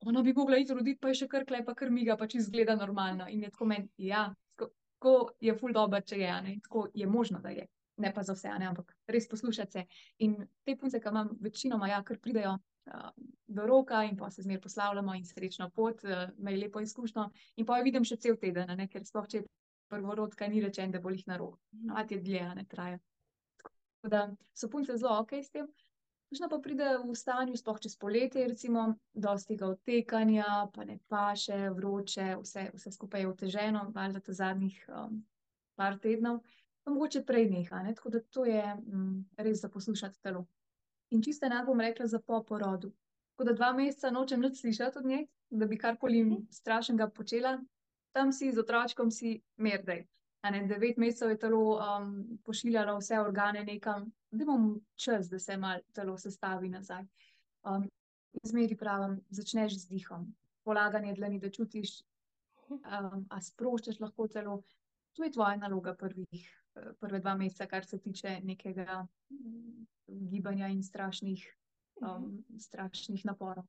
ona 0.06 0.22
bi 0.22 0.32
mogla 0.32 0.58
iti 0.58 0.74
roditi, 0.74 1.00
pa 1.00 1.12
je 1.12 1.22
še 1.22 1.28
kar 1.28 1.46
klej, 1.46 1.64
pa 1.66 1.74
kar 1.74 1.90
miga, 1.90 2.16
pa 2.16 2.28
če 2.28 2.38
izgleda 2.38 2.76
normalno. 2.76 3.26
In 3.28 3.42
je 3.42 3.50
tako 3.50 3.68
meni, 3.72 3.90
ja, 4.10 4.28
tako, 4.58 5.16
je 5.40 5.54
ful 5.58 5.74
dobro, 5.74 6.00
če 6.00 6.20
je, 6.22 6.30
a 6.30 6.40
ne, 6.44 6.58
tako 6.64 6.88
je 6.94 7.06
možno, 7.06 7.42
da 7.44 7.54
je. 7.54 7.66
Ne 7.98 8.12
pa 8.14 8.22
za 8.22 8.36
vse, 8.36 8.46
a 8.52 8.58
ne, 8.62 8.68
ampak 8.70 8.92
res 9.10 9.26
poslušati 9.26 9.74
se. 9.74 9.84
In 10.22 10.36
te 10.64 10.76
punce, 10.78 11.00
ki 11.02 11.10
imam 11.10 11.32
večinoma, 11.42 11.88
ja, 11.90 11.98
kar 12.06 12.20
pridejo 12.22 12.52
uh, 12.54 13.08
do 13.46 13.66
roka 13.66 14.04
in 14.06 14.14
pa 14.16 14.30
se 14.30 14.44
zmer 14.46 14.60
poslavljamo 14.62 15.16
in 15.18 15.26
srečno 15.26 15.66
pot, 15.74 16.04
uh, 16.06 16.28
imajo 16.38 16.60
lepo 16.62 16.82
izkušnjo. 16.84 17.26
In 17.58 17.66
pa 17.66 17.80
jo 17.80 17.88
vidim 17.88 18.06
še 18.06 18.20
cel 18.22 18.38
teden, 18.38 18.70
a 18.70 18.78
ne, 18.78 18.86
ker 18.86 19.02
sploh 19.02 19.26
če 19.26 19.40
je 19.40 19.48
prvorodka, 19.90 20.46
ni 20.46 20.62
rečen, 20.62 20.94
da 20.94 21.00
bo 21.02 21.10
jih 21.10 21.26
na 21.26 21.40
rok. 21.40 21.58
Navad 21.90 22.14
je 22.14 22.20
dlje, 22.22 22.44
a 22.44 22.54
ne 22.54 22.64
traja. 22.70 23.00
Tako 23.98 24.10
da 24.10 24.36
so 24.54 24.68
punce 24.70 24.96
zelo 24.96 25.18
ok 25.20 25.32
s 25.32 25.50
tem. 25.50 25.68
Kakšna 26.28 26.48
pa 26.48 26.58
pride 26.60 26.88
v 27.08 27.14
stanju, 27.16 27.56
sploh 27.56 27.78
čez 27.80 27.94
poletje, 27.96 28.44
recimo, 28.48 28.82
dosti 29.16 29.54
tega 29.54 29.70
odtekanja, 29.72 30.68
pa 30.74 30.84
ne 30.84 30.98
paše, 31.08 31.70
vroče, 31.72 32.26
vse, 32.42 32.66
vse 32.74 32.92
skupaj 32.92 33.24
je 33.24 33.30
oteženo, 33.30 33.86
valjda 33.94 34.20
ta 34.20 34.34
zadnjih 34.36 34.76
um, 34.92 35.22
par 35.74 35.96
tednov, 36.02 36.42
pa 36.84 36.92
mogoče 36.92 37.24
prej 37.24 37.48
neha, 37.48 37.80
ne? 37.82 37.94
tako 37.94 38.12
da 38.12 38.20
to 38.20 38.44
je 38.44 38.60
mm, 38.74 39.24
res 39.38 39.62
za 39.64 39.72
poslušati 39.72 40.20
telo. 40.20 40.44
In 41.10 41.24
čisto 41.24 41.46
enako 41.46 41.72
bom 41.72 41.80
rekla 41.80 42.06
za 42.06 42.20
po 42.20 42.42
porodu. 42.44 42.92
Tako 43.32 43.48
da 43.48 43.56
dva 43.56 43.72
meseca 43.72 44.10
nočem 44.10 44.40
nič 44.44 44.60
slišati 44.60 44.98
od 44.98 45.06
nje, 45.06 45.24
da 45.50 45.66
bi 45.66 45.78
karkoli 45.78 46.22
strašnega 46.50 47.08
počela, 47.08 47.56
tam 48.12 48.32
si 48.32 48.52
z 48.52 48.60
otročkom 48.60 49.10
si 49.10 49.40
merdej. 49.56 50.04
Ne, 50.42 50.66
devet 50.66 50.96
mesecev 50.96 51.32
je 51.32 51.38
telo 51.38 51.62
um, 51.76 52.12
pošiljalo 52.46 52.94
vse 52.98 53.18
organe 53.20 53.64
nekam, 53.64 54.04
da 54.30 54.44
imam 54.44 54.68
čas, 54.94 55.28
da 55.28 55.38
se 55.38 55.56
malo 55.56 55.80
telo 55.92 56.14
sestavi 56.18 56.68
nazaj. 56.68 57.02
Um, 57.66 57.88
zmeri 58.42 58.76
pravim, 58.76 59.18
začneš 59.30 59.80
z 59.82 59.88
dihom, 59.88 60.28
polaganje 60.64 61.14
dlani, 61.14 61.40
da 61.42 61.50
čutiš, 61.50 61.98
um, 62.70 63.26
a 63.30 63.40
sproščaš 63.42 63.98
lahko 64.00 64.28
telo. 64.28 64.62
To 65.18 65.24
je 65.26 65.32
tvoja 65.34 65.56
naloga 65.58 65.96
prvih, 65.98 66.46
prve 67.00 67.18
dva 67.20 67.34
meseca, 67.34 67.66
kar 67.66 67.84
se 67.84 67.98
tiče 67.98 68.38
nekega 68.44 69.02
mm, 69.02 69.86
gibanja 70.30 70.68
in 70.70 70.82
strašnih, 70.82 71.42
um, 72.00 72.44
strašnih 72.60 73.24
naporov. 73.26 73.66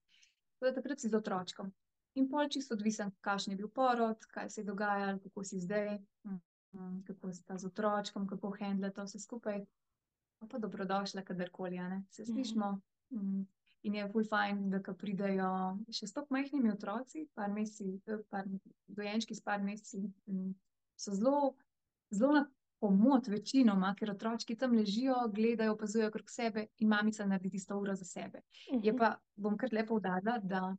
Tako 0.60 0.70
da 0.70 0.76
takrat 0.76 1.02
si 1.02 1.10
z 1.10 1.18
otročkom. 1.18 1.74
In 2.20 2.30
pol 2.30 2.50
čisto 2.50 2.76
odvisen, 2.78 3.10
kakšen 3.26 3.54
je 3.54 3.58
bil 3.58 3.70
porod, 3.74 4.26
kaj 4.34 4.50
se 4.50 4.62
je 4.62 4.70
dogajalo, 4.70 5.20
kako 5.24 5.44
si 5.44 5.60
zdaj, 5.66 5.98
mm, 6.74 7.04
kako 7.08 7.32
sta 7.34 7.58
z 7.58 7.70
otročkom, 7.70 8.28
kako 8.28 8.54
handlata 8.60 9.04
vse 9.04 9.20
skupaj. 9.20 9.66
Pa, 10.40 10.48
pa 10.48 10.58
dobrodošla, 10.58 11.22
kadarkoli, 11.28 11.80
a 11.80 11.90
ne, 11.90 12.04
se 12.12 12.26
slišmo. 12.26 12.80
Mm. 13.12 13.48
In 13.88 13.96
je 13.96 14.08
ful 14.12 14.24
fajn, 14.28 14.70
da 14.72 14.80
pridejo 14.94 15.50
še 15.92 16.08
s 16.08 16.16
tako 16.16 16.36
majhnimi 16.36 16.72
otroci, 16.72 17.26
par 17.36 17.52
meseci, 17.52 18.00
par 18.30 18.48
dojenčki 18.88 19.36
s 19.36 19.44
par 19.44 19.64
meseci, 19.64 20.02
mm, 20.28 20.54
so 21.00 21.16
zelo, 21.16 21.54
zelo 22.12 22.34
na 22.36 22.46
pomoč 22.80 23.28
večinoma, 23.28 23.94
ker 24.00 24.12
otročki 24.12 24.56
tam 24.56 24.76
ležijo, 24.76 25.16
gledajo, 25.36 25.74
opazujejo 25.76 26.10
okrog 26.10 26.30
sebe 26.32 26.68
in 26.80 26.92
mamica 26.92 27.26
naredi 27.26 27.50
tisto 27.56 27.78
uro 27.80 27.96
za 27.96 28.06
sebe. 28.06 28.44
Je 28.84 28.96
pa, 28.96 29.18
bom 29.36 29.58
kar 29.58 29.74
lepo 29.76 29.96
poudarila, 29.96 30.38
da 30.44 30.76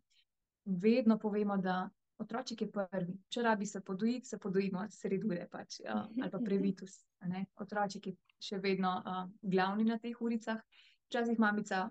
vedno 0.65 1.19
povemo, 1.19 1.57
da 1.57 1.89
otroček 2.21 2.61
je 2.63 2.71
prvi. 2.73 3.15
Če 3.29 3.43
rabi 3.43 3.67
se 3.67 3.81
podojiti, 3.81 4.29
se 4.29 4.39
podojimo 4.39 4.85
sredi 4.91 5.27
ure 5.27 5.47
pač, 5.51 5.81
uh, 5.85 6.05
ali 6.21 6.31
pa 6.31 6.41
previtus. 6.45 7.01
Otroček 7.61 8.11
je 8.11 8.15
še 8.41 8.61
vedno, 8.63 8.93
uh, 9.01 9.25
glavni 9.43 9.89
na 9.89 9.99
teh 9.99 10.21
uricah. 10.21 10.61
Včasih 11.11 11.41
mamica 11.43 11.89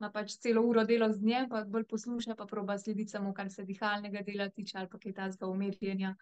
ima 0.00 0.10
pač 0.12 0.36
celo 0.40 0.62
uro 0.64 0.84
delo 0.88 1.10
z 1.12 1.22
njim, 1.22 1.48
pa 1.48 1.62
bolj 1.64 1.86
posluša, 1.88 2.34
pa 2.36 2.46
proba 2.48 2.78
slediti 2.78 3.12
samo, 3.12 3.32
kar 3.36 3.50
se 3.52 3.64
dihalnega 3.68 4.22
dela 4.24 4.48
tiče 4.48 4.78
ali 4.78 4.88
pa 4.88 4.98
kaj 4.98 5.12
takega 5.12 5.48
umirjenja. 5.48 6.14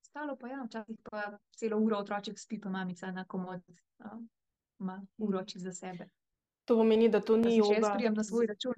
ostalo 0.00 0.36
pa 0.36 0.48
ja, 0.48 0.62
včasih 0.64 0.96
pa 1.10 1.38
celo 1.56 1.78
uro 1.78 1.98
otroček 1.98 2.38
spi, 2.38 2.60
pa 2.60 2.70
mamica 2.70 3.12
na 3.12 3.24
komot, 3.24 3.60
ima 4.80 5.06
uro 5.18 5.44
čisto 5.44 5.68
za 5.68 5.72
sebe. 5.72 6.08
To 6.64 6.76
pomeni, 6.76 7.08
da 7.08 7.20
to 7.20 7.36
ni 7.36 7.50
še 7.50 7.56
jaz 7.56 7.68
joga 7.68 7.92
prijem 7.94 8.14
na 8.14 8.24
svoj 8.24 8.46
račun. 8.46 8.74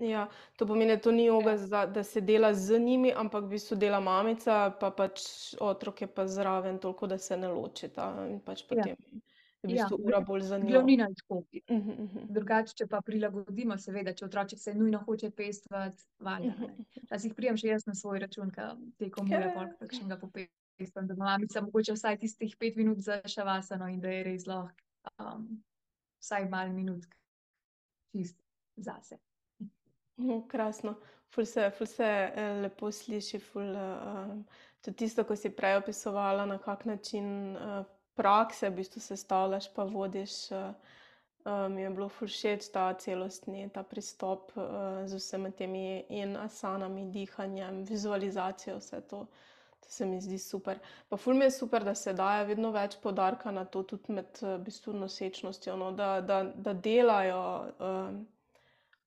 Ja, 0.00 0.28
to 0.56 0.66
pomeni, 0.66 0.90
da 0.90 1.00
to 1.00 1.12
ni 1.12 1.24
joga 1.24 1.50
Ja. 1.50 1.58
za, 1.58 1.86
da 1.86 2.02
se 2.02 2.20
dela 2.20 2.54
z 2.54 2.78
njimi, 2.78 3.12
ampak 3.12 3.44
v 3.44 3.48
bistvu 3.48 3.76
dela 3.76 4.00
mamica, 4.00 4.70
pa 4.72 4.90
pač 4.90 5.20
otrok 5.60 6.00
je 6.00 6.06
pa 6.08 6.26
zraven, 6.26 6.78
toliko 6.78 7.06
da 7.06 7.18
se 7.18 7.36
ne 7.36 7.48
ločita 7.48 8.06
in 8.26 8.40
pač 8.40 8.62
Ja. 8.62 8.66
potem 8.68 8.96
je 8.96 9.20
v 9.62 9.68
Ja, 9.68 9.84
bistvu 9.84 9.98
ura 10.00 10.20
bolj 10.20 10.40
za 10.42 10.58
njo. 10.58 10.68
glavnina 10.68 11.04
je 11.04 11.14
tako. 11.14 11.42
Mhm, 11.70 12.08
Drugače, 12.30 12.74
če 12.74 12.86
pa 12.86 13.00
prilagodimo, 13.00 13.76
seveda, 13.78 14.14
če 14.14 14.24
otroček 14.24 14.58
se 14.58 14.74
nujno 14.74 14.98
hoče 14.98 15.30
pestovati, 15.30 16.02
valjda, 16.18 16.54
a 16.58 16.60
ne. 16.60 16.76
Včasih 17.04 17.34
pridem 17.34 17.56
še 17.56 17.68
jaz 17.68 17.86
na 17.86 17.94
svoj 17.94 18.18
račun, 18.18 18.50
tekom 18.98 19.28
ure 19.28 19.52
pol 19.54 19.66
kakšnega 19.78 20.16
popestim, 20.16 21.06
da 21.06 21.14
mamica 21.14 21.60
mogoče 21.60 21.92
vsaj 21.92 22.18
tistih 22.18 22.56
pet 22.56 22.76
minut 22.76 22.98
za 22.98 23.20
šavasano 23.26 23.88
in 23.88 24.00
da 24.00 24.08
je 24.08 24.22
res 24.24 24.46
lahko, 24.46 24.80
vsaj 26.20 26.48
malo 26.48 26.72
minutk 26.72 27.12
čisto 28.10 28.40
zase. 28.78 29.18
Krasno. 30.48 30.94
Ful 31.30 31.46
se, 31.46 31.70
ful 31.70 31.86
se, 31.86 32.08
lepo 32.62 32.90
sliši, 32.92 33.38
ful, 33.38 33.74
tudi 34.82 34.96
tisto, 35.04 35.24
ko 35.24 35.36
si 35.36 35.52
prej 35.54 35.78
opisovala, 35.78 36.46
na 36.46 36.58
kak 36.58 36.84
način, 36.84 37.54
prakse 38.18 38.68
v 38.68 38.80
bistvu 38.80 39.00
sestavljaš 39.00 39.70
pa 39.74 39.84
vodiš, 39.84 40.32
mi 41.44 41.82
je 41.82 41.90
bilo 41.90 42.08
všeč 42.08 42.68
ta 42.72 42.94
celostni 42.94 43.68
ta 43.72 43.82
pristop, 43.82 44.52
z 45.06 45.14
vsemi 45.14 45.52
temi 45.52 46.04
in 46.08 46.36
asanami, 46.36 47.06
dihanjem, 47.10 47.84
vizualizacijo, 47.84 48.76
vse 48.76 49.00
to. 49.00 49.26
To 49.80 49.88
se 49.88 50.06
mi 50.06 50.20
zdi 50.20 50.38
super. 50.38 50.78
Pa 51.08 51.16
ful 51.16 51.34
mi 51.34 51.44
je 51.44 51.50
super, 51.50 51.84
da 51.84 51.94
se 51.94 52.12
daje 52.12 52.44
vedno 52.46 52.70
več 52.70 52.98
poudarka 53.02 53.50
na 53.50 53.64
to 53.64 53.82
tudi 53.82 54.12
med, 54.12 54.36
v 54.42 54.58
bistvu 54.66 54.92
nosečnostjo, 54.92 55.76
no, 55.76 55.92
da, 55.92 56.20
da, 56.20 56.42
da 56.44 56.74
delajo, 56.74 57.40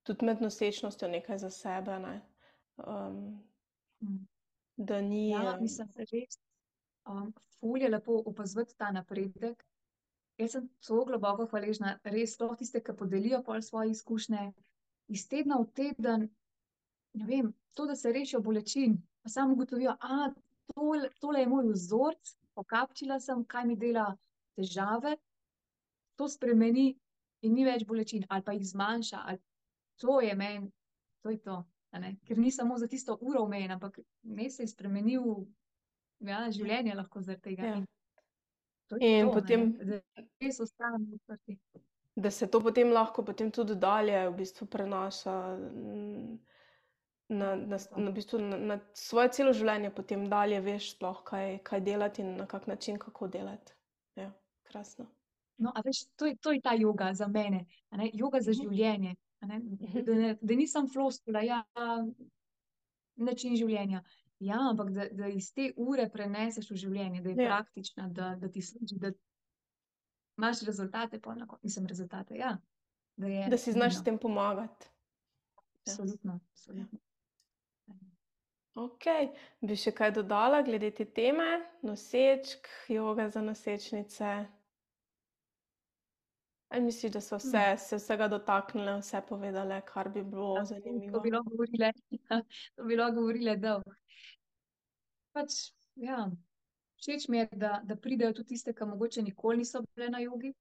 tudi 0.04 0.26
med 0.26 0.42
nosečnostjo 0.42 1.08
nekaj 1.08 1.38
za 1.38 1.50
sebe, 1.50 2.00
ne. 2.00 2.22
da 4.76 5.02
ni, 5.02 5.30
Ja, 5.30 5.58
mislim, 5.62 5.88
res, 5.98 6.40
ful 7.60 7.82
je 7.82 7.90
lepo 7.90 8.22
opazovati 8.26 8.78
ta 8.78 8.92
napredek. 8.92 9.64
Jaz 10.38 10.52
sem 10.52 10.70
tako 10.82 11.06
globoko 11.06 11.46
hvaležna, 11.52 11.98
res, 12.04 12.34
sploh 12.34 12.56
tiste, 12.58 12.82
ke 12.82 12.96
podelijo 12.98 13.44
pol 13.46 13.62
svoje 13.62 13.92
izkušnje. 13.94 14.48
Iz 15.14 15.28
tedna 15.30 15.60
v 15.62 15.68
teden, 15.78 16.26
ne 17.14 17.26
vem, 17.28 17.52
to, 17.78 17.86
da 17.86 17.96
se 17.96 18.12
rešijo 18.12 18.42
bolečin, 18.42 18.98
pa 19.22 19.30
samo 19.30 19.54
ugotovijo, 19.54 19.94
tole, 20.74 21.10
tole 21.22 21.44
je 21.44 21.48
moj 21.48 21.70
vzorec, 21.70 22.34
pokapčila 22.58 23.20
sem, 23.20 23.46
kaj 23.46 23.66
mi 23.68 23.78
dela 23.78 24.08
težave, 24.58 25.16
to 26.18 26.28
spremeni 26.30 26.94
in 27.46 27.54
ni 27.54 27.66
več 27.66 27.86
bolečin, 27.86 28.26
ali 28.30 28.44
pa 28.46 28.56
jih 28.58 28.66
zmanjša, 28.68 29.22
ali 29.26 29.42
to 29.96 30.22
je 30.22 30.36
meni, 30.36 30.72
to 31.22 31.30
je 31.30 31.38
to. 31.38 31.64
Ker 32.26 32.38
ni 32.38 32.52
samo 32.52 32.78
za 32.78 32.88
tisto 32.88 33.18
uro 33.22 33.44
omejen, 33.44 33.72
ampak 33.72 34.00
vmes 34.24 34.56
se 34.56 34.64
je 34.64 34.68
spremenil, 34.68 35.24
ja, 36.20 36.48
življenje 36.52 36.96
lahko 36.96 37.22
zaradi 37.22 37.42
tega 37.44 37.64
Ja. 37.64 37.76
in 37.76 37.86
to 38.88 38.96
In 38.96 39.00
to, 39.00 39.06
a 39.22 39.26
ne. 39.26 39.34
potem, 39.34 39.74
Da 39.74 40.00
res 40.42 40.60
ostanemo 40.60 41.14
odprti. 41.14 41.60
da 42.16 42.32
se 42.32 42.48
to 42.48 42.60
potem 42.62 42.90
lahko 42.90 43.24
potem 43.24 43.52
tudi 43.52 43.76
dalje 43.76 44.30
v 44.30 44.34
bistvu 44.34 44.66
prenaša, 44.68 45.58
na, 47.30 47.56
na, 47.56 47.78
na 47.98 48.10
v 48.10 48.14
bistvu 48.14 48.40
na, 48.40 48.58
na 48.58 48.80
svoje 48.94 49.30
celo 49.32 49.54
življenje 49.54 49.90
potem 49.92 50.26
dalje 50.28 50.60
veš 50.62 50.92
sploh, 50.92 51.24
kaj, 51.24 51.60
kaj 51.64 51.82
delati 51.82 52.22
in 52.22 52.38
na 52.38 52.46
kak 52.46 52.68
način, 52.68 53.00
kako 53.00 53.28
delati. 53.28 53.74
Ja, 54.16 54.32
krasno. 54.64 55.06
No, 55.58 55.72
a 55.76 55.82
veš, 55.82 56.06
to 56.16 56.26
je, 56.26 56.36
to 56.38 56.52
je 56.52 56.62
ta 56.62 56.74
joga 56.74 57.14
za 57.14 57.28
mene, 57.28 57.66
joga 58.14 58.40
za 58.42 58.52
Mhm. 58.52 58.60
življenje. 58.62 59.16
Da 59.44 60.16
ne, 60.16 60.38
da 60.42 60.56
ni 60.56 60.68
samo 60.68 60.88
floskula, 60.88 61.42
ja, 61.42 61.64
način 63.16 63.56
življenja. 63.56 64.04
Ja, 64.40 64.58
ampak 64.70 64.90
da, 64.92 65.06
da 65.12 65.28
iz 65.28 65.54
te 65.54 65.70
ure 65.78 66.10
preneseš 66.12 66.72
v 66.72 66.76
življenje, 66.76 67.22
da 67.22 67.30
je 67.30 67.36
Ja. 67.38 67.50
praktična, 67.50 68.08
da, 68.10 68.36
da 68.36 68.50
ti 68.52 68.62
služi, 68.62 68.98
da 69.00 69.12
imaš 70.38 70.62
rezultate 70.62 71.20
pol 71.22 71.36
na 71.36 71.48
mislim, 71.62 71.88
rezultate, 71.88 72.36
ja. 72.36 72.58
Da 73.16 73.28
je 73.28 73.50
Da 73.50 73.58
si 73.58 73.72
znaš 73.72 73.94
s 73.94 73.96
nujno. 73.96 74.06
tem 74.06 74.18
pomagati. 74.20 74.88
Ja. 75.86 75.94
Absolutno, 75.94 76.40
absolutno. 76.52 77.00
Okej, 78.76 79.28
bi 79.62 79.76
še 79.78 79.92
kaj 79.92 80.12
dodala 80.12 80.62
glede 80.62 80.90
te 80.92 81.06
teme, 81.06 81.46
nosečk, 81.82 82.68
joga 82.90 83.30
za 83.30 83.42
nosečnice? 83.42 84.46
Ali 86.74 86.88
misliš, 86.90 87.12
da 87.14 87.22
sva 87.22 87.38
vse, 87.38 87.64
se 87.78 87.98
vsega 88.00 88.28
dotaknile, 88.28 88.96
vse 88.98 89.20
povedale, 89.30 89.76
kar 89.86 90.08
bi 90.10 90.24
bilo 90.24 90.56
To 90.58 90.66
zanimivo? 90.66 91.20
bi 91.22 91.32
lahko 91.32 91.52
govorile, 91.52 91.92
to 92.76 92.86
bi 92.88 92.96
lahko 92.98 93.20
govorile 93.20 93.54
dolgo. 93.62 93.94
Pač, 95.38 95.60
ja, 96.02 96.18
všeč 96.98 97.28
mi 97.30 97.38
je, 97.44 97.48
da, 97.62 97.76
da 97.86 97.96
pridejo 97.96 98.34
tudi 98.34 98.56
tiste, 98.56 98.74
ke 98.74 98.90
mogoče 98.90 99.22
nikoli 99.22 99.62
niso 99.62 99.84
bile 99.86 100.10
na 100.10 100.24
jogi. 100.26 100.54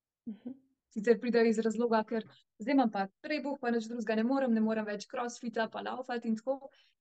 Sicer 0.92 1.16
pridejo 1.20 1.48
iz 1.48 1.62
razloga, 1.64 2.03
ker 2.05 2.29
zdaj 2.61 2.77
imam 2.77 2.92
pa 2.92 3.07
trebuh, 3.25 3.57
pa 3.61 3.72
nič 3.72 3.88
drugega 3.88 4.20
ne 4.20 4.29
morem, 4.29 4.53
ne 4.53 4.61
morem 4.61 4.85
več 4.85 5.09
krosfita 5.09 5.70
pa 5.72 5.81
lavfati 5.81 6.29
in 6.29 6.37
tako. 6.37 6.59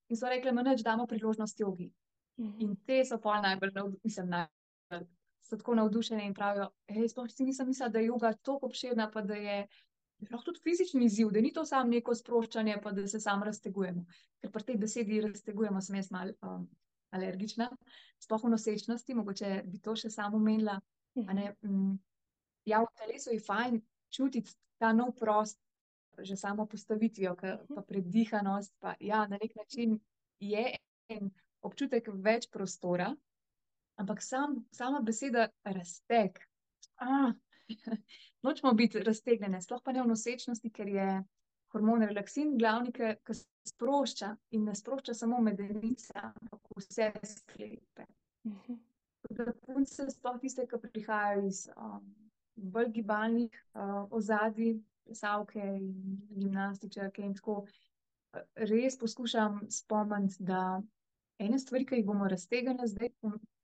In 0.08 0.20
so 0.20 0.32
rekle: 0.32 0.56
"Ma 0.56 0.64
nič, 0.64 0.88
damo 0.88 1.04
priložnost 1.08 1.60
jogi." 1.60 1.92
In 2.64 2.78
te 2.88 3.04
so 3.04 3.20
pol 3.20 3.44
najbolj 3.44 3.76
mislim, 4.04 4.32
najbolj, 4.38 5.10
so 5.42 5.58
tako 5.58 5.76
navdušene 5.76 6.26
in 6.26 6.34
pravijo: 6.34 6.70
sploh 7.10 7.30
si 7.30 7.46
nisem 7.46 7.68
mislila, 7.68 7.90
da 7.90 8.00
je 8.00 8.06
joga 8.06 8.34
toliko 8.34 8.66
obširna 8.66 9.10
pa 9.12 9.22
da 9.22 9.36
je 9.36 9.68
lahko 10.30 10.46
tudi 10.46 10.62
fizični 10.64 11.06
izziv, 11.06 11.32
da 11.32 11.42
ni 11.42 11.54
to 11.54 11.66
samo 11.66 11.90
neko 11.90 12.16
sproščanje 12.16 12.78
pa 12.84 12.92
da 12.92 13.08
se 13.08 13.20
samo 13.20 13.46
raztegujemo." 13.46 14.06
Ker 14.42 14.52
pri 14.52 14.64
tej 14.64 14.78
besedi 14.78 15.22
raztegujemo 15.22 15.82
sem 15.82 15.96
jaz 15.96 16.12
malo, 16.12 16.66
alergična, 17.12 17.70
sploh 18.20 18.44
v 18.44 18.54
nosečnosti, 18.56 19.16
mogoče 19.16 19.62
bi 19.66 19.80
to 19.84 19.96
še 19.96 20.10
samo 20.10 20.38
omenila, 20.38 20.78
a 21.28 21.34
ne. 21.34 21.52
ja, 22.66 22.80
v 22.84 22.94
telesu 22.96 23.34
je 23.36 23.44
fajn 23.44 23.82
čutiti 24.10 24.56
ta 24.80 24.94
nov 24.94 25.14
prostor, 25.20 25.62
že 26.22 26.38
samo 26.38 26.66
postavitvijo, 26.66 27.36
ke 27.36 27.58
pa 27.68 27.84
predihanost 27.88 28.74
pa, 28.80 28.96
ja, 29.00 29.26
na 29.28 29.40
neki 29.42 29.60
način 29.60 30.00
je 30.40 30.78
en 31.10 31.32
občutek 31.62 32.08
več 32.14 32.48
prostora, 32.52 33.12
ampak 34.00 34.22
samo, 34.24 34.64
sama 34.72 35.02
beseda 35.02 35.50
razteg, 35.64 36.40
nočemo 38.44 38.74
biti 38.74 39.04
raztegnjene, 39.04 39.62
sploh 39.62 39.82
pa 39.84 39.92
ne 39.92 40.04
v 40.04 40.12
nosečnosti, 40.14 40.70
ker 40.70 40.88
je 40.88 41.08
hormon 41.72 42.04
relaksin 42.04 42.58
glavni, 42.60 42.92
ke 42.92 43.36
sprošča 43.68 44.36
in 44.52 44.66
ne 44.68 44.76
sprošča 44.76 45.14
samo 45.14 45.40
medenice, 45.42 46.14
ampak 46.20 46.74
vse 46.78 47.12
sklepe. 47.24 48.08
Tako 49.22 49.38
da 49.38 49.54
punce, 49.66 50.08
sploh 50.12 50.40
tiste, 50.42 50.66
ke 50.68 50.80
prihajajo 50.82 51.46
iz, 51.48 51.68
bolj 52.56 52.90
gibalnih, 52.98 53.54
ozadij, 54.10 54.80
plesalke 55.06 55.62
in 55.62 56.18
gimnastičarke 56.36 57.24
in 57.26 57.36
tako, 57.38 57.62
res 58.56 58.98
poskušam 59.00 59.62
spomniti, 59.70 60.44
da 60.48 60.82
ene 61.42 61.60
stvari, 61.60 61.86
ke 61.86 62.00
jih 62.00 62.06
bomo 62.06 62.28
raztegnile 62.30 62.88
zdaj, 62.88 63.10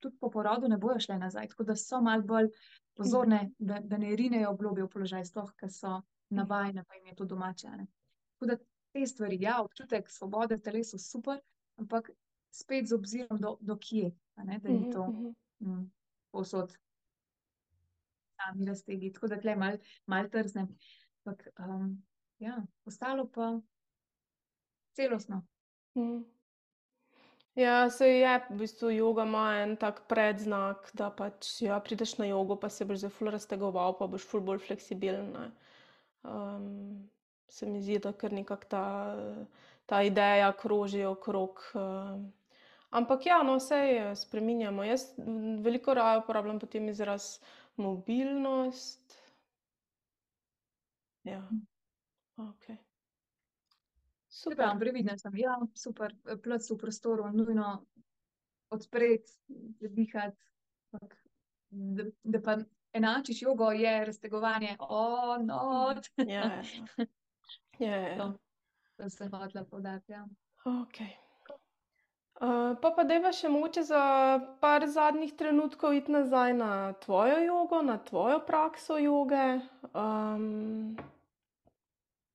tudi 0.02 0.16
po 0.20 0.30
porodu 0.30 0.68
ne 0.68 0.78
bojo 0.78 1.00
šle 1.00 1.18
nazaj, 1.18 1.48
tako 1.52 1.64
da 1.64 1.76
so 1.76 2.00
malo 2.02 2.22
bolj 2.22 2.50
pozorne, 2.98 3.50
da, 3.58 3.80
da 3.80 3.98
ne 3.98 4.16
rinejo 4.16 4.54
globlje 4.58 4.86
v 4.86 4.92
položaj, 4.94 5.24
sploh 5.30 5.52
ke 5.56 5.70
so 5.70 6.00
navajene 6.30 6.84
pa 6.84 6.94
jim 6.94 7.06
je 7.06 7.14
to 7.14 7.24
domače, 7.24 7.70
ne. 7.70 7.86
Tako 8.34 8.46
da 8.46 8.56
te 8.92 9.06
stvari, 9.06 9.38
ja, 9.40 9.60
občutek 9.62 10.10
svobode 10.10 10.56
v 10.56 10.62
telesu 10.62 10.98
super, 10.98 11.40
ampak 11.76 12.10
spet 12.50 12.88
z 12.88 12.96
obzirom 12.96 13.40
do, 13.40 13.56
do 13.60 13.76
kje, 13.76 14.10
ne, 14.44 14.58
da 14.58 14.68
ni 14.68 14.80
Mhm, 14.80 14.90
to 14.92 15.06
mhm. 15.08 15.32
mm, 15.60 15.90
povsod 16.30 16.76
sami 18.38 18.66
raztegi, 18.66 19.12
tako 19.12 19.28
da 19.28 19.40
tle 19.40 19.56
mal, 19.56 19.78
mal 20.06 20.28
trznem. 20.30 20.68
Ampak, 21.24 21.48
um, 21.58 22.02
ja, 22.38 22.66
ostalo 22.84 23.28
pa 23.30 23.60
celostno. 24.92 25.46
Mhm. 25.94 26.37
Ja, 27.58 27.90
saj 27.90 28.12
je, 28.20 28.32
v 28.50 28.56
bistvu 28.60 28.90
joga 28.94 29.24
ima 29.26 29.44
en 29.58 29.72
tak 29.76 30.04
predznak, 30.06 30.90
da 30.94 31.08
pač, 31.10 31.48
ja, 31.64 31.80
prideš 31.82 32.12
na 32.20 32.28
jogo, 32.28 32.54
pa 32.54 32.68
se 32.70 32.86
boš 32.86 33.00
zdaj 33.02 33.10
ful 33.16 33.30
raztegoval, 33.34 33.96
pa 33.98 34.06
boš 34.06 34.26
ful 34.30 34.44
bolj 34.46 34.60
fleksibilen, 34.62 35.32
ne. 35.34 35.48
se 37.50 37.66
mi 37.66 37.82
zdi, 37.82 37.98
da 38.04 38.12
kar 38.12 38.32
nekako 38.32 38.70
ta, 38.70 38.84
ta 39.90 40.02
ideja 40.06 40.52
kroži 40.60 41.02
okrog, 41.10 41.64
ampak 42.90 43.26
ja, 43.26 43.42
no, 43.42 43.58
saj 43.60 44.14
spreminjamo. 44.22 44.86
Jaz 44.86 45.10
veliko 45.66 45.94
raje 45.98 46.22
uporabljam 46.22 46.62
potem 46.62 46.88
izraz 46.88 47.40
mobilnost. 47.76 49.18
Ja. 51.26 51.42
Okej. 52.36 52.87
Saj 54.38 54.52
Super. 54.52 54.56
pravim, 54.56 54.78
previdna 54.78 55.16
sem, 55.18 55.36
ja, 55.36 55.56
super, 55.74 56.12
plc 56.22 56.70
v 56.70 56.76
prostoru, 56.78 57.26
nujno 57.34 57.72
odpreti, 58.70 59.32
ampak 60.92 61.16
da, 61.70 62.04
da 62.22 62.40
pa 62.42 62.54
enačiš 62.92 63.42
jogo, 63.42 63.70
je 63.70 64.04
raztegovanje, 64.04 64.76
not. 65.40 66.06
Ja, 66.16 66.26
ja, 66.26 66.62
ja. 66.98 67.06
Ja, 67.78 67.96
ja, 67.96 68.08
ja. 68.08 68.16
To, 68.16 68.38
to 68.96 69.10
sem 69.10 69.30
hotela 69.30 69.64
poudariti, 69.64 70.12
ja. 70.12 70.26
Okej. 70.64 71.16
pol 72.82 72.94
pa 72.96 73.04
dajva 73.06 73.32
še 73.34 73.50
mogoče 73.50 73.82
za 73.86 74.02
par 74.62 74.86
zadnjih 74.86 75.34
trenutkov 75.38 75.94
iti 75.94 76.12
nazaj 76.14 76.54
na 76.58 76.72
tvojo 77.02 77.38
jogo, 77.42 77.82
na 77.82 77.98
tvojo 77.98 78.38
prakso 78.46 78.98
joge. 78.98 79.60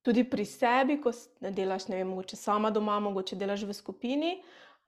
Tudi 0.04 0.24
pri 0.30 0.46
sebi, 0.46 1.00
ko 1.02 1.12
delaš, 1.39 1.88
ne 1.88 2.02
vem, 2.02 2.12
mogoče 2.12 2.38
sama 2.39 2.72
doma, 2.72 3.00
mogoče 3.00 3.38
delaš 3.39 3.63
v 3.70 3.76
skupini, 3.76 4.34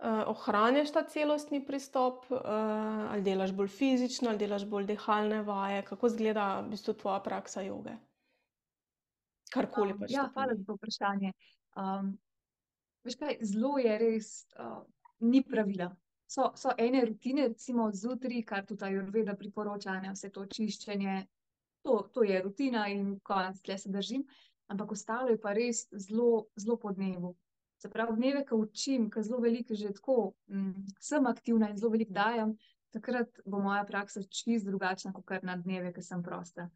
ohranjaš 0.04 0.92
ta 0.92 1.06
celostni 1.08 1.62
pristop, 1.66 2.26
ali 2.32 3.24
delaš 3.24 3.54
bolj 3.56 3.72
fizično 3.72 4.30
ali 4.30 4.42
delaš 4.44 4.66
bolj 4.68 4.90
dihalne 4.92 5.42
vaje, 5.48 5.86
kako 5.88 6.12
izgleda 6.12 6.48
v 6.62 6.74
bistvu 6.74 6.98
tvoja 7.00 7.20
praksa 7.24 7.64
joge? 7.64 7.96
Karkoli 9.54 9.96
pač 10.00 10.12
ja, 10.12 10.26
to 10.26 10.34
hvala 10.36 10.52
pomeni. 10.52 10.60
za 10.60 10.66
to 10.68 10.76
vprašanje. 10.76 11.32
veš 13.08 13.16
kaj, 13.22 13.38
zelo 13.42 13.78
je 13.80 13.98
res, 14.02 14.34
ni 15.20 15.44
pravila. 15.44 15.94
So, 16.28 16.50
so 16.58 16.74
ene 16.78 17.06
rutine, 17.06 17.48
recimo 17.48 17.92
zjutraj, 17.94 18.42
kar 18.44 18.66
tudi 18.66 18.84
ajurveda 18.84 19.36
priporoča, 19.38 19.94
a 19.94 20.02
ne, 20.02 20.12
vse 20.12 20.32
to 20.34 20.46
čiščenje, 20.50 21.20
to, 21.86 22.00
to 22.14 22.26
je 22.26 22.42
rutina 22.42 22.88
in 22.90 23.20
konec, 23.24 23.62
tule 23.62 23.78
se 23.78 23.92
držim. 23.94 24.26
Ampak 24.68 24.92
ostalo 24.92 25.30
je 25.30 25.40
pa 25.42 25.54
res 25.54 25.86
zelo, 25.92 26.48
zelo 26.56 26.78
po 26.78 26.92
dnevu. 26.92 27.36
Se 27.78 27.90
pravi, 27.90 28.16
dneve, 28.16 28.46
ke 28.46 28.56
učim, 28.56 29.10
ke 29.10 29.24
zelo 29.24 29.42
veliko 29.44 29.76
že 29.76 29.92
tako, 29.94 30.34
sem 31.00 31.28
aktivna 31.28 31.70
in 31.70 31.78
zelo 31.78 31.92
veliko 31.92 32.14
dajem, 32.14 32.56
takrat 32.96 33.42
bo 33.46 33.60
moja 33.60 33.84
praksa 33.86 34.24
čisto 34.24 34.70
drugačna 34.70 35.14
kakor 35.14 35.44
na 35.44 35.58
dneve, 35.58 35.92
ke 35.94 36.02
sem 36.02 36.24
prosta. 36.24 36.70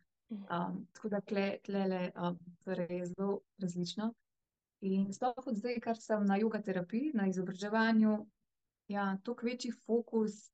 tako 0.94 1.10
da 1.10 1.22
tule, 1.22 1.58
tulele, 1.66 2.12
torej 2.64 2.98
je 2.98 3.06
zelo 3.06 3.40
različno. 3.58 4.14
In 4.82 5.14
sploh 5.14 5.48
od 5.48 5.58
zdaj, 5.58 5.80
kar 5.84 5.98
sem 5.98 6.26
na 6.26 6.38
joga 6.38 6.62
terapiji, 6.62 7.12
na 7.14 7.28
izobraževanju, 7.28 8.28
ja, 8.88 9.18
toliko 9.24 9.46
večji 9.46 9.72
fokus 9.72 10.52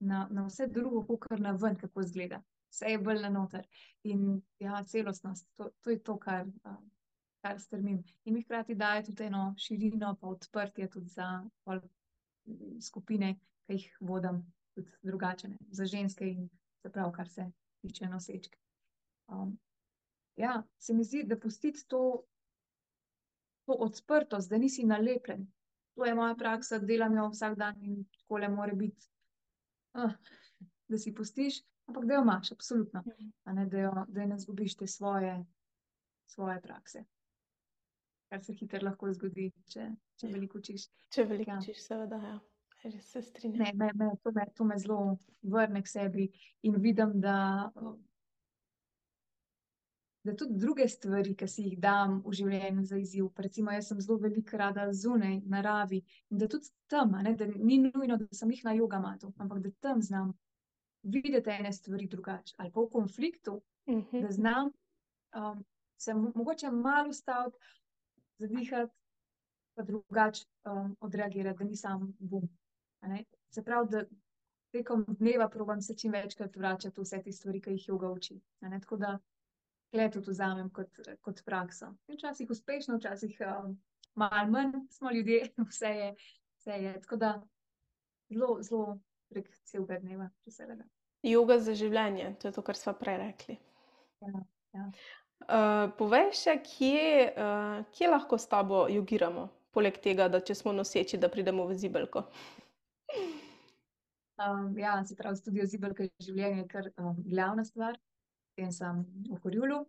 na, 0.00 0.26
na 0.30 0.46
vse 0.46 0.66
drugo 0.66 1.06
kakor 1.06 1.40
na 1.40 1.52
ven, 1.52 1.76
kako 1.76 2.00
izgleda. 2.00 2.42
Vse 2.76 2.90
je 2.92 2.98
bolj 3.00 3.22
na 3.24 3.30
noter. 3.32 3.64
In 4.04 4.42
ja, 4.60 4.82
celostnost, 4.84 5.48
to, 5.56 5.70
to 5.80 5.90
je 5.90 6.02
to, 6.04 6.18
kar, 6.20 6.44
kar 7.40 7.60
stremim. 7.60 8.02
In 8.24 8.34
mi 8.34 8.42
hkrati 8.44 8.74
daje 8.76 9.06
tudi 9.08 9.24
eno 9.30 9.54
širino 9.58 10.12
pa 10.20 10.28
odprtje 10.28 10.90
tudi 10.92 11.08
za 11.08 11.30
skupine, 12.84 13.32
ke 13.66 13.78
jih 13.78 13.96
vodim, 14.00 14.42
tudi 14.76 14.92
drugače, 15.08 15.48
ne, 15.48 15.58
za 15.70 15.86
ženske 15.88 16.28
in 16.28 16.50
se 16.82 16.92
pravi, 16.92 17.12
kar 17.16 17.28
se 17.28 17.48
tiče 17.80 18.08
nosečk. 18.12 18.56
ja, 20.36 20.62
se 20.78 20.94
mi 20.94 21.04
zdi, 21.04 21.24
da 21.24 21.38
pustiti 21.40 21.86
to, 21.88 22.02
to 23.64 23.72
odprtost, 23.72 24.50
da 24.50 24.58
nisi 24.58 24.84
nalepljen. 24.84 25.46
To 25.96 26.04
je 26.04 26.14
moja 26.14 26.34
praksa, 26.34 26.78
delam 26.78 27.16
jo 27.16 27.30
vsak 27.32 27.56
dan 27.58 27.80
in 27.82 28.04
takole 28.18 28.48
mora 28.48 28.74
biti. 28.74 29.08
da 30.88 30.98
si 30.98 31.14
pustiš, 31.14 31.62
ampak 31.86 32.04
da 32.04 32.14
jo 32.14 32.22
imaš, 32.22 32.52
absolutno. 32.52 33.02
A 33.44 33.52
ne, 33.52 33.66
da 33.66 33.78
jo, 33.78 33.92
da 34.08 34.26
ne 34.26 34.36
izgubiš 34.36 34.76
te 34.76 34.86
svoje, 34.86 35.44
svoje 36.26 36.60
prakse. 36.62 37.04
Kar 38.28 38.42
se 38.44 38.54
hitro 38.54 38.80
lahko 38.82 39.12
zgodi, 39.12 39.52
če, 39.70 39.90
če 40.18 40.28
veliko 40.32 40.58
učiš. 40.58 40.88
Če 41.14 41.24
veliko 41.24 41.50
Ja. 41.50 41.58
učiš, 41.58 41.82
seveda, 41.86 42.16
ja. 42.16 42.40
Res 42.84 43.06
se 43.12 43.22
strinjam. 43.22 43.62
Ne, 43.62 43.72
me, 43.74 43.92
me, 43.94 44.10
to 44.22 44.32
me, 44.32 44.46
to 44.54 44.64
me 44.64 44.78
zelo 44.78 45.16
vrne 45.42 45.82
k 45.82 45.88
sebi 45.88 46.26
in 46.62 46.76
vidim, 46.82 47.14
da, 47.20 47.70
da 50.22 50.34
tudi 50.36 50.58
druge 50.58 50.88
stvari, 50.88 51.34
ke 51.38 51.48
si 51.48 51.64
jih 51.68 51.78
dam 51.80 52.18
v 52.26 52.34
življenju 52.34 52.84
za 52.84 52.98
izziv, 53.00 53.30
recimo 53.38 53.72
jaz 53.74 53.88
sem 53.88 54.00
zelo 54.00 54.18
veliko 54.22 54.58
rada 54.60 54.88
zunaj, 54.92 55.40
naravi, 55.46 56.02
in 56.30 56.42
da 56.42 56.48
tudi 56.50 56.70
tam, 56.90 57.14
ne, 57.22 57.34
da 57.34 57.46
ni 57.46 57.78
nujno, 57.86 58.18
da 58.18 58.26
sem 58.32 58.50
glih 58.50 58.64
na 58.66 58.74
jogamatu, 58.76 59.32
ampak 59.38 59.62
da 59.64 59.70
tam 59.80 60.02
znam 60.02 60.34
videti 61.06 61.50
ene 61.50 61.72
stvari 61.72 62.06
drugače. 62.06 62.54
Ali 62.58 62.72
pa 62.72 62.80
v 62.80 62.90
konfliktu, 62.92 63.60
da 64.12 64.30
znam, 64.30 64.70
se 65.98 66.14
mogoče 66.14 66.70
malo 66.70 67.08
ustaviti, 67.08 67.58
zadihati 68.38 68.92
pa 69.74 69.82
drugače, 69.82 70.44
odreagirati, 71.00 71.58
da 71.58 71.64
ni 71.64 71.76
samo 71.76 72.08
bum. 72.18 72.48
Se 73.50 73.64
pravi, 73.64 73.88
da 73.90 74.04
tekom 74.72 75.04
dneva 75.08 75.48
probam 75.48 75.80
se 75.80 75.96
čim 75.96 76.12
večkrat 76.12 76.56
vračati 76.56 77.00
vse 77.00 77.22
te 77.22 77.32
stvari, 77.32 77.60
ke 77.60 77.70
jih 77.70 77.88
joga 77.88 78.10
uči, 78.10 78.40
tako 78.60 78.96
da 78.96 79.18
tule 79.90 80.10
tudi 80.10 80.30
vzamem 80.30 80.70
kot, 80.70 81.00
kot 81.20 81.42
prakso. 81.44 81.92
Včasih 82.08 82.50
uspešno, 82.50 82.96
včasih, 82.96 83.38
malo 84.14 84.50
manj, 84.50 84.72
smo 84.90 85.12
ljudje, 85.12 85.52
vse 85.70 85.86
je, 85.86 86.14
vse 86.58 86.70
je, 86.70 87.00
tako 87.00 87.16
da 87.16 87.32
zelo, 88.32 88.58
zelo 88.62 88.98
prek 89.28 89.50
celega 89.64 89.98
dneva, 90.02 90.30
če 90.44 90.50
se 90.50 90.66
le 90.66 90.76
da. 90.76 90.95
Joga 91.22 91.58
za 91.58 91.74
življenje, 91.74 92.34
to 92.40 92.48
je 92.48 92.54
to, 92.54 92.62
kar 92.62 92.78
sva 92.78 92.92
prej 92.96 93.16
rekli. 93.22 93.56
Ja, 94.22 94.42
ja. 94.76 94.84
povej 95.98 96.30
še, 96.36 96.58
kje, 96.64 97.32
kje 97.96 98.10
lahko 98.10 98.38
s 98.38 98.48
tabo 98.50 98.86
jogiramo? 98.92 99.48
Poleg 99.76 99.98
tega, 100.00 100.28
da 100.32 100.40
če 100.40 100.54
smo 100.56 100.72
noseči, 100.72 101.18
da 101.20 101.28
pridemo 101.28 101.66
v 101.68 101.76
zibelko. 101.76 102.24
ja, 104.76 105.04
se 105.04 105.16
pravi, 105.16 105.36
Studio 105.36 105.66
Zibelka 105.66 106.06
Življenje 106.22 106.62
je 106.62 106.68
kar, 106.68 106.88
glavna 107.18 107.64
stvar. 107.64 107.98
Potem 108.56 108.72
sem 108.72 109.04
v 109.28 109.36
Horjulu, 109.42 109.82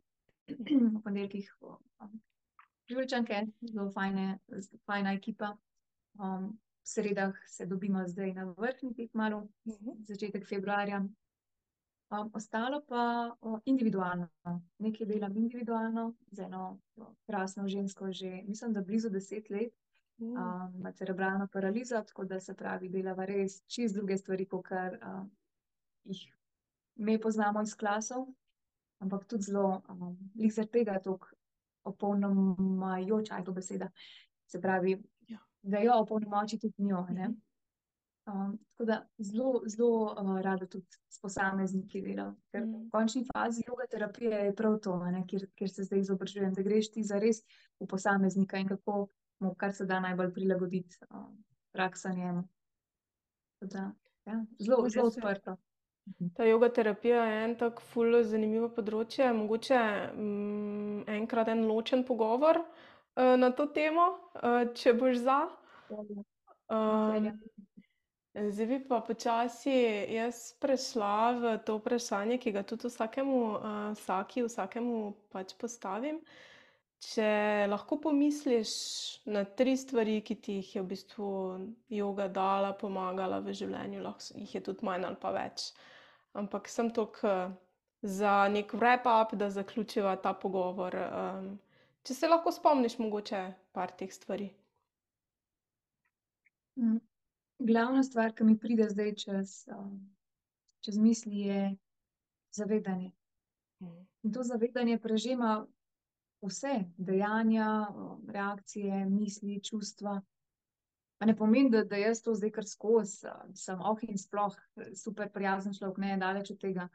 ob 0.52 1.04
ponedeljkih, 1.06 1.48
Življenčanke, 2.88 3.46
zelo 3.64 3.90
fajne, 3.96 4.40
fajna 4.88 5.16
ekipa. 5.16 5.56
v 6.18 6.50
sredah 6.88 7.36
se 7.48 7.66
dobimo 7.66 8.08
zdaj 8.08 8.34
na 8.34 8.46
Vrhniki 8.58 9.08
kmalu, 9.08 9.50
začetek 10.08 10.48
februarja. 10.48 11.04
ostalo 12.34 12.82
pa, 12.88 13.36
individualno. 13.66 14.28
Nekaj 14.80 15.08
delam 15.08 15.38
individualno 15.38 16.14
z 16.32 16.40
eno 16.40 16.80
krasno 17.26 17.68
žensko 17.68 18.12
že, 18.12 18.44
mislim, 18.48 18.74
da 18.74 18.82
blizu 18.82 19.10
deset 19.10 19.50
let. 19.50 19.74
ima 20.76 20.92
cerebralno 20.92 21.48
paralizo, 21.48 22.02
tako 22.08 22.26
da, 22.26 22.40
se 22.40 22.56
pravi, 22.56 22.90
delava 22.90 23.26
res 23.26 23.62
čisto 23.68 24.00
druge 24.00 24.18
stvari, 24.18 24.46
kakor, 24.46 24.98
jih 26.04 26.34
mi 26.96 27.20
poznamo 27.22 27.62
iz 27.62 27.76
klasov. 27.76 28.26
Ampak 29.00 29.26
tudi 29.26 29.44
zelo, 29.44 29.84
glih 30.34 30.54
zaradi 30.54 30.72
tega 30.72 31.00
toliko 31.00 31.28
opolnomojujoča, 31.84 33.36
a 33.36 33.38
je 33.38 33.46
to 33.46 33.52
beseda? 33.52 33.92
Se 34.48 34.62
pravi. 34.62 35.04
Da 35.62 35.80
jo 35.80 36.00
opolnomoči 36.02 36.60
tudi 36.60 36.84
njo, 36.84 37.06
ne. 37.10 37.34
tako 38.26 38.86
da 38.86 39.08
zelo, 39.18 39.62
zelo, 39.66 40.16
rada 40.42 40.66
tudi 40.66 40.86
s 41.10 41.22
posamezniki 41.22 42.02
delam, 42.02 42.34
ker 42.52 42.66
v 42.66 42.82
končni 42.92 43.24
fazi 43.30 43.64
joga 43.68 43.88
terapija 43.92 44.42
je 44.44 44.56
prav 44.56 44.80
to, 44.84 44.98
ne, 45.06 45.24
kjer, 45.28 45.48
kjer 45.56 45.70
se 45.72 45.86
zdaj 45.88 46.00
izobražujem, 46.00 46.54
da 46.54 46.66
greš 46.66 46.92
ti 46.92 47.04
zares 47.04 47.40
v 47.80 47.88
posameznika 47.88 48.60
in 48.60 48.68
kako 48.68 49.08
mu 49.40 49.54
kar 49.56 49.74
se 49.74 49.86
da 49.86 50.00
najbolj 50.00 50.34
prilagoditi, 50.34 51.00
prakso 51.72 52.10
njemu. 52.10 52.44
Tako 53.60 53.72
da, 53.74 53.86
ja, 54.26 54.44
zelo, 54.60 54.90
zelo 54.90 55.08
odprto. 55.08 55.56
Ta 56.36 56.44
joga 56.44 56.70
terapija 56.74 57.24
je 57.26 57.40
en 57.46 57.56
tak 57.60 57.80
ful 57.94 58.24
zanimivo 58.24 58.70
področje, 58.76 59.32
mogoče, 59.34 59.80
enkrat 61.16 61.52
en 61.52 61.66
ločen 61.68 62.06
pogovor, 62.08 62.60
uh, 62.64 62.87
na 63.18 63.52
to 63.52 63.66
temo, 63.74 64.08
uh, 64.44 64.68
če 64.78 64.94
boš 64.94 65.22
za. 65.26 65.38
Um, 66.70 67.30
zdaj 68.34 68.68
bi 68.68 68.80
pa 68.88 69.00
počasi 69.02 69.74
jaz 70.14 70.54
prešla 70.62 71.32
v 71.42 71.56
to 71.66 71.80
vprašanje, 71.80 72.38
ki 72.38 72.54
ga 72.54 72.64
tudi 72.68 72.92
vsakemu, 72.92 73.40
uh, 73.56 73.80
vsaki, 73.98 74.46
vsakemu 74.46 75.00
pač 75.34 75.56
postavim. 75.58 76.22
Če 76.98 77.68
lahko 77.70 78.00
pomisliš 78.02 78.72
na 79.30 79.44
tri 79.46 79.76
stvari, 79.78 80.18
ki 80.26 80.36
ti 80.42 80.58
jih 80.62 80.76
je 80.76 80.82
v 80.82 80.90
bistvu 80.94 81.28
joga 81.94 82.26
dala, 82.28 82.74
pomagala 82.74 83.38
v 83.46 83.54
življenju, 83.54 84.02
lahko 84.02 84.42
jih 84.42 84.56
je 84.58 84.64
tudi 84.66 84.86
manj 84.86 85.06
ali 85.06 85.22
pa 85.22 85.34
več. 85.36 85.72
Ampak 86.38 86.70
sem 86.70 86.90
toliko 86.94 87.54
za 88.02 88.48
neki 88.50 88.78
wrap-up, 88.78 89.34
da 89.38 89.50
zaključiva 89.50 90.16
ta 90.22 90.34
pogovor. 90.34 90.98
Um, 90.98 91.56
če 92.08 92.16
se 92.16 92.28
lahko 92.30 92.54
spomniš 92.56 92.96
mogoče 93.04 93.42
par 93.76 93.92
teh 94.00 94.12
stvari. 94.14 94.48
Mm. 96.80 97.02
Glavna 97.68 98.04
stvar, 98.06 98.32
ki 98.38 98.46
mi 98.48 98.56
pride 98.60 98.86
zdaj 98.92 99.16
čez, 99.24 99.56
um, 99.74 99.98
čez 100.86 101.00
misli, 101.02 101.48
je 101.50 101.62
zavedanje. 102.56 103.12
Mhm. 103.82 104.06
In 104.24 104.34
to 104.34 104.44
zavedanje 104.44 105.00
prežema 105.02 105.66
vse 106.46 106.86
dejanja, 106.98 107.88
um, 107.90 108.24
reakcije, 108.30 109.06
misli, 109.10 109.60
čustva. 109.64 110.22
Pa 111.18 111.26
ne 111.26 111.36
pomeni, 111.36 111.74
da, 111.74 111.84
da 111.84 111.98
jaz 111.98 112.22
to 112.22 112.36
zdaj 112.38 112.54
kar 112.56 112.70
skozi, 112.70 113.26
um, 113.28 113.56
sem 113.58 113.82
oh 113.82 114.00
in 114.08 114.22
sploh 114.22 114.56
super 114.96 115.34
prijazen 115.34 115.74
človek, 115.74 115.98
ne 116.06 116.16
daleč 116.22 116.54
od 116.54 116.62
tega. 116.62 116.88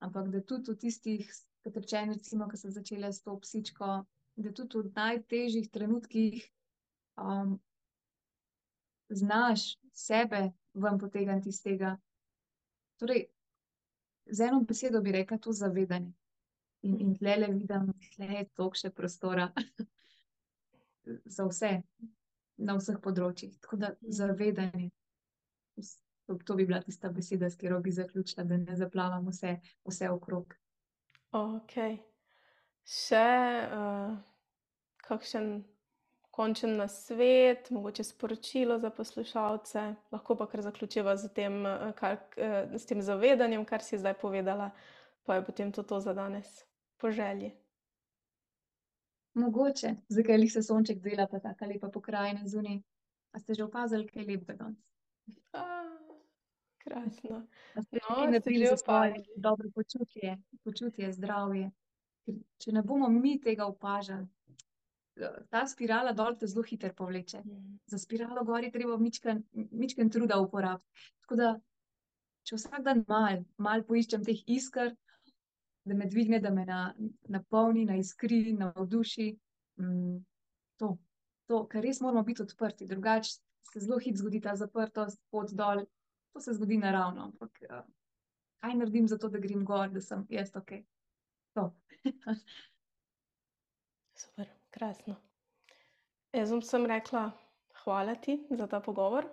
Ampak 0.00 0.30
da 0.30 0.40
tudi 0.40 0.72
v 0.72 0.78
tistih, 0.78 1.36
kot 1.64 1.76
rečeno, 1.76 2.14
recimo, 2.14 2.48
ko 2.48 2.56
sem 2.56 2.70
začela 2.70 3.12
s 3.12 3.22
to 3.24 3.34
psičko, 3.40 4.04
da 4.36 4.52
tudi 4.52 4.78
v 4.78 4.90
najtežjih 4.96 5.70
trenutkih 5.70 6.42
um, 7.16 7.58
znaš 9.08 9.76
sebe 9.92 10.50
ven 10.74 10.98
potegniti 10.98 11.48
iz 11.48 11.62
tega. 11.62 11.96
Torej, 12.98 13.26
z 14.26 14.48
eno 14.48 14.60
besedo 14.60 15.00
bi 15.00 15.12
rekla 15.12 15.38
to 15.38 15.52
zavedanje. 15.52 16.12
In, 16.82 17.00
in 17.00 17.14
tle 17.16 17.36
le 17.36 17.46
vidim, 17.52 17.92
da 18.18 18.24
je 18.24 18.44
toliko 18.54 18.76
še 18.76 18.90
prostora 18.90 19.48
za 21.36 21.46
vse, 21.48 21.70
na 22.56 22.76
vseh 22.76 22.98
področjih. 23.00 23.54
Tako 23.60 23.78
da 23.80 23.94
zavedanje. 24.02 24.90
To, 26.26 26.36
to 26.40 26.56
bi 26.56 26.66
bila 26.66 26.80
tista 26.84 27.10
beseda, 27.12 27.50
s 27.50 27.56
katero 27.60 27.80
bi 27.84 27.92
zaključila, 27.92 28.44
da 28.48 28.56
ne 28.56 28.76
zaplavam 28.76 29.28
vse, 29.28 29.58
vse 29.88 30.10
okrog. 30.12 30.54
Ok. 31.36 31.76
Še 32.84 33.28
uh, 33.72 34.16
kakšen 35.08 35.64
končen 36.34 36.76
nasvet, 36.76 37.70
mogoče 37.70 38.04
sporočilo 38.04 38.78
za 38.78 38.90
poslušalce, 38.90 39.94
lahko 40.10 40.36
pa 40.36 40.46
kar 40.50 40.62
zaključiva 40.62 41.16
z 41.16 41.28
tem, 41.34 41.60
kar, 41.94 42.16
s 42.74 42.86
tem 42.90 43.02
zavedanjem, 43.02 43.62
kar 43.64 43.82
si 43.86 43.98
zdaj 43.98 44.16
povedala, 44.18 44.72
pa 45.24 45.38
je 45.38 45.44
potem 45.46 45.70
to, 45.72 45.82
to 45.82 46.00
za 46.00 46.14
danes, 46.14 46.64
po 46.98 47.10
želji. 47.10 47.52
Mogoče, 49.34 49.94
zakaj 50.08 50.42
jih 50.42 50.52
se 50.52 50.62
sonček 50.62 50.98
dela, 51.02 51.28
pa 51.30 51.38
tako 51.38 51.70
lepa 51.70 51.88
pokrajina 51.88 52.42
zunaj. 52.46 52.80
A 53.32 53.38
ste 53.38 53.54
že 53.54 53.64
opazili, 53.64 54.08
kaj 54.08 54.22
je 54.22 54.26
lepega 54.28 54.54
danes? 54.64 54.82
Krasno. 56.82 57.46
A 57.74 57.82
ste 57.82 57.98
No, 58.02 58.26
že 58.26 58.40
ste 58.42 58.54
naredili 58.54 58.66
že 58.66 58.74
za 58.74 58.76
svoje 58.76 59.14
opazili. 59.14 59.26
dobro 59.36 59.70
počutje, 59.74 60.38
počutje, 60.64 61.12
zdravje? 61.12 61.70
Ker 62.24 62.40
če 62.62 62.72
ne 62.72 62.82
bomo 62.82 63.08
mi 63.12 63.36
tega 63.40 63.66
opažali, 63.68 64.26
ta 65.50 65.62
spirala 65.70 66.12
dol 66.12 66.36
te 66.38 66.46
zelo 66.50 66.64
hitro 66.66 66.90
povleče. 66.96 67.42
Za 67.86 67.98
spiralo 67.98 68.44
gor 68.44 68.64
je 68.64 68.72
treba 68.74 68.96
mičken, 68.98 69.44
mičken 69.70 70.10
truda 70.10 70.40
uporabiti. 70.42 71.10
Tako 71.22 71.38
da, 71.38 71.50
če 72.48 72.58
vsak 72.58 72.82
dan 72.86 73.04
malo, 73.08 73.44
malo 73.56 73.86
poiščem 73.88 74.24
teh 74.26 74.40
isker, 74.56 74.94
da 75.84 75.94
me 75.94 76.08
dvigne, 76.08 76.40
da 76.40 76.50
me 76.50 76.64
na, 76.66 76.80
napolni, 77.28 77.84
naiskri, 77.84 78.54
navduši, 78.58 79.28
to, 80.80 80.94
to, 81.46 81.60
ker 81.70 81.84
res 81.84 82.00
moramo 82.00 82.24
biti 82.24 82.42
odprti, 82.42 82.88
drugače 82.88 83.36
se 83.70 83.84
zelo 83.84 84.00
hitro 84.00 84.22
zgodi 84.22 84.40
ta 84.40 84.56
zaprtost, 84.56 85.20
pot 85.30 85.52
dol. 85.52 85.84
To 86.34 86.40
se 86.42 86.50
zgodi 86.56 86.80
naravno, 86.82 87.28
ampak 87.28 87.60
kaj 88.58 88.74
naredim 88.74 89.06
za 89.06 89.20
to, 89.22 89.28
da 89.30 89.38
grem 89.38 89.62
gor, 89.64 89.92
da 89.94 90.00
sem 90.02 90.24
jaz 90.32 90.50
okej? 90.56 90.82
To. 91.54 91.70
Super, 94.20 94.50
krasno. 94.70 95.16
Jaz 96.32 96.50
bom 96.50 96.62
samo 96.62 96.86
rekla 96.86 97.30
hvala 97.84 98.14
ti 98.14 98.46
za 98.50 98.66
ta 98.66 98.80
pogovor. 98.80 99.26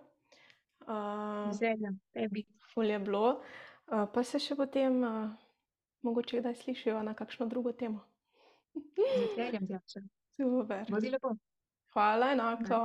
Z 1.51 1.61
veseljem, 1.61 1.99
tebi. 2.13 2.45
ful 2.73 2.85
je 2.85 2.99
bilo. 2.99 3.41
pa 3.85 4.23
se 4.23 4.39
še 4.39 4.55
potem, 4.55 5.01
mogoče 6.01 6.39
kdaj 6.39 6.55
slišiva 6.55 7.03
na 7.03 7.13
kakšno 7.13 7.45
drugo 7.45 7.71
temo. 7.71 8.03
Z 8.75 9.07
veseljem, 9.19 9.67
Tjaša. 9.67 10.03
Super. 10.35 10.85
Hvala, 11.93 12.31
enako. 12.31 12.81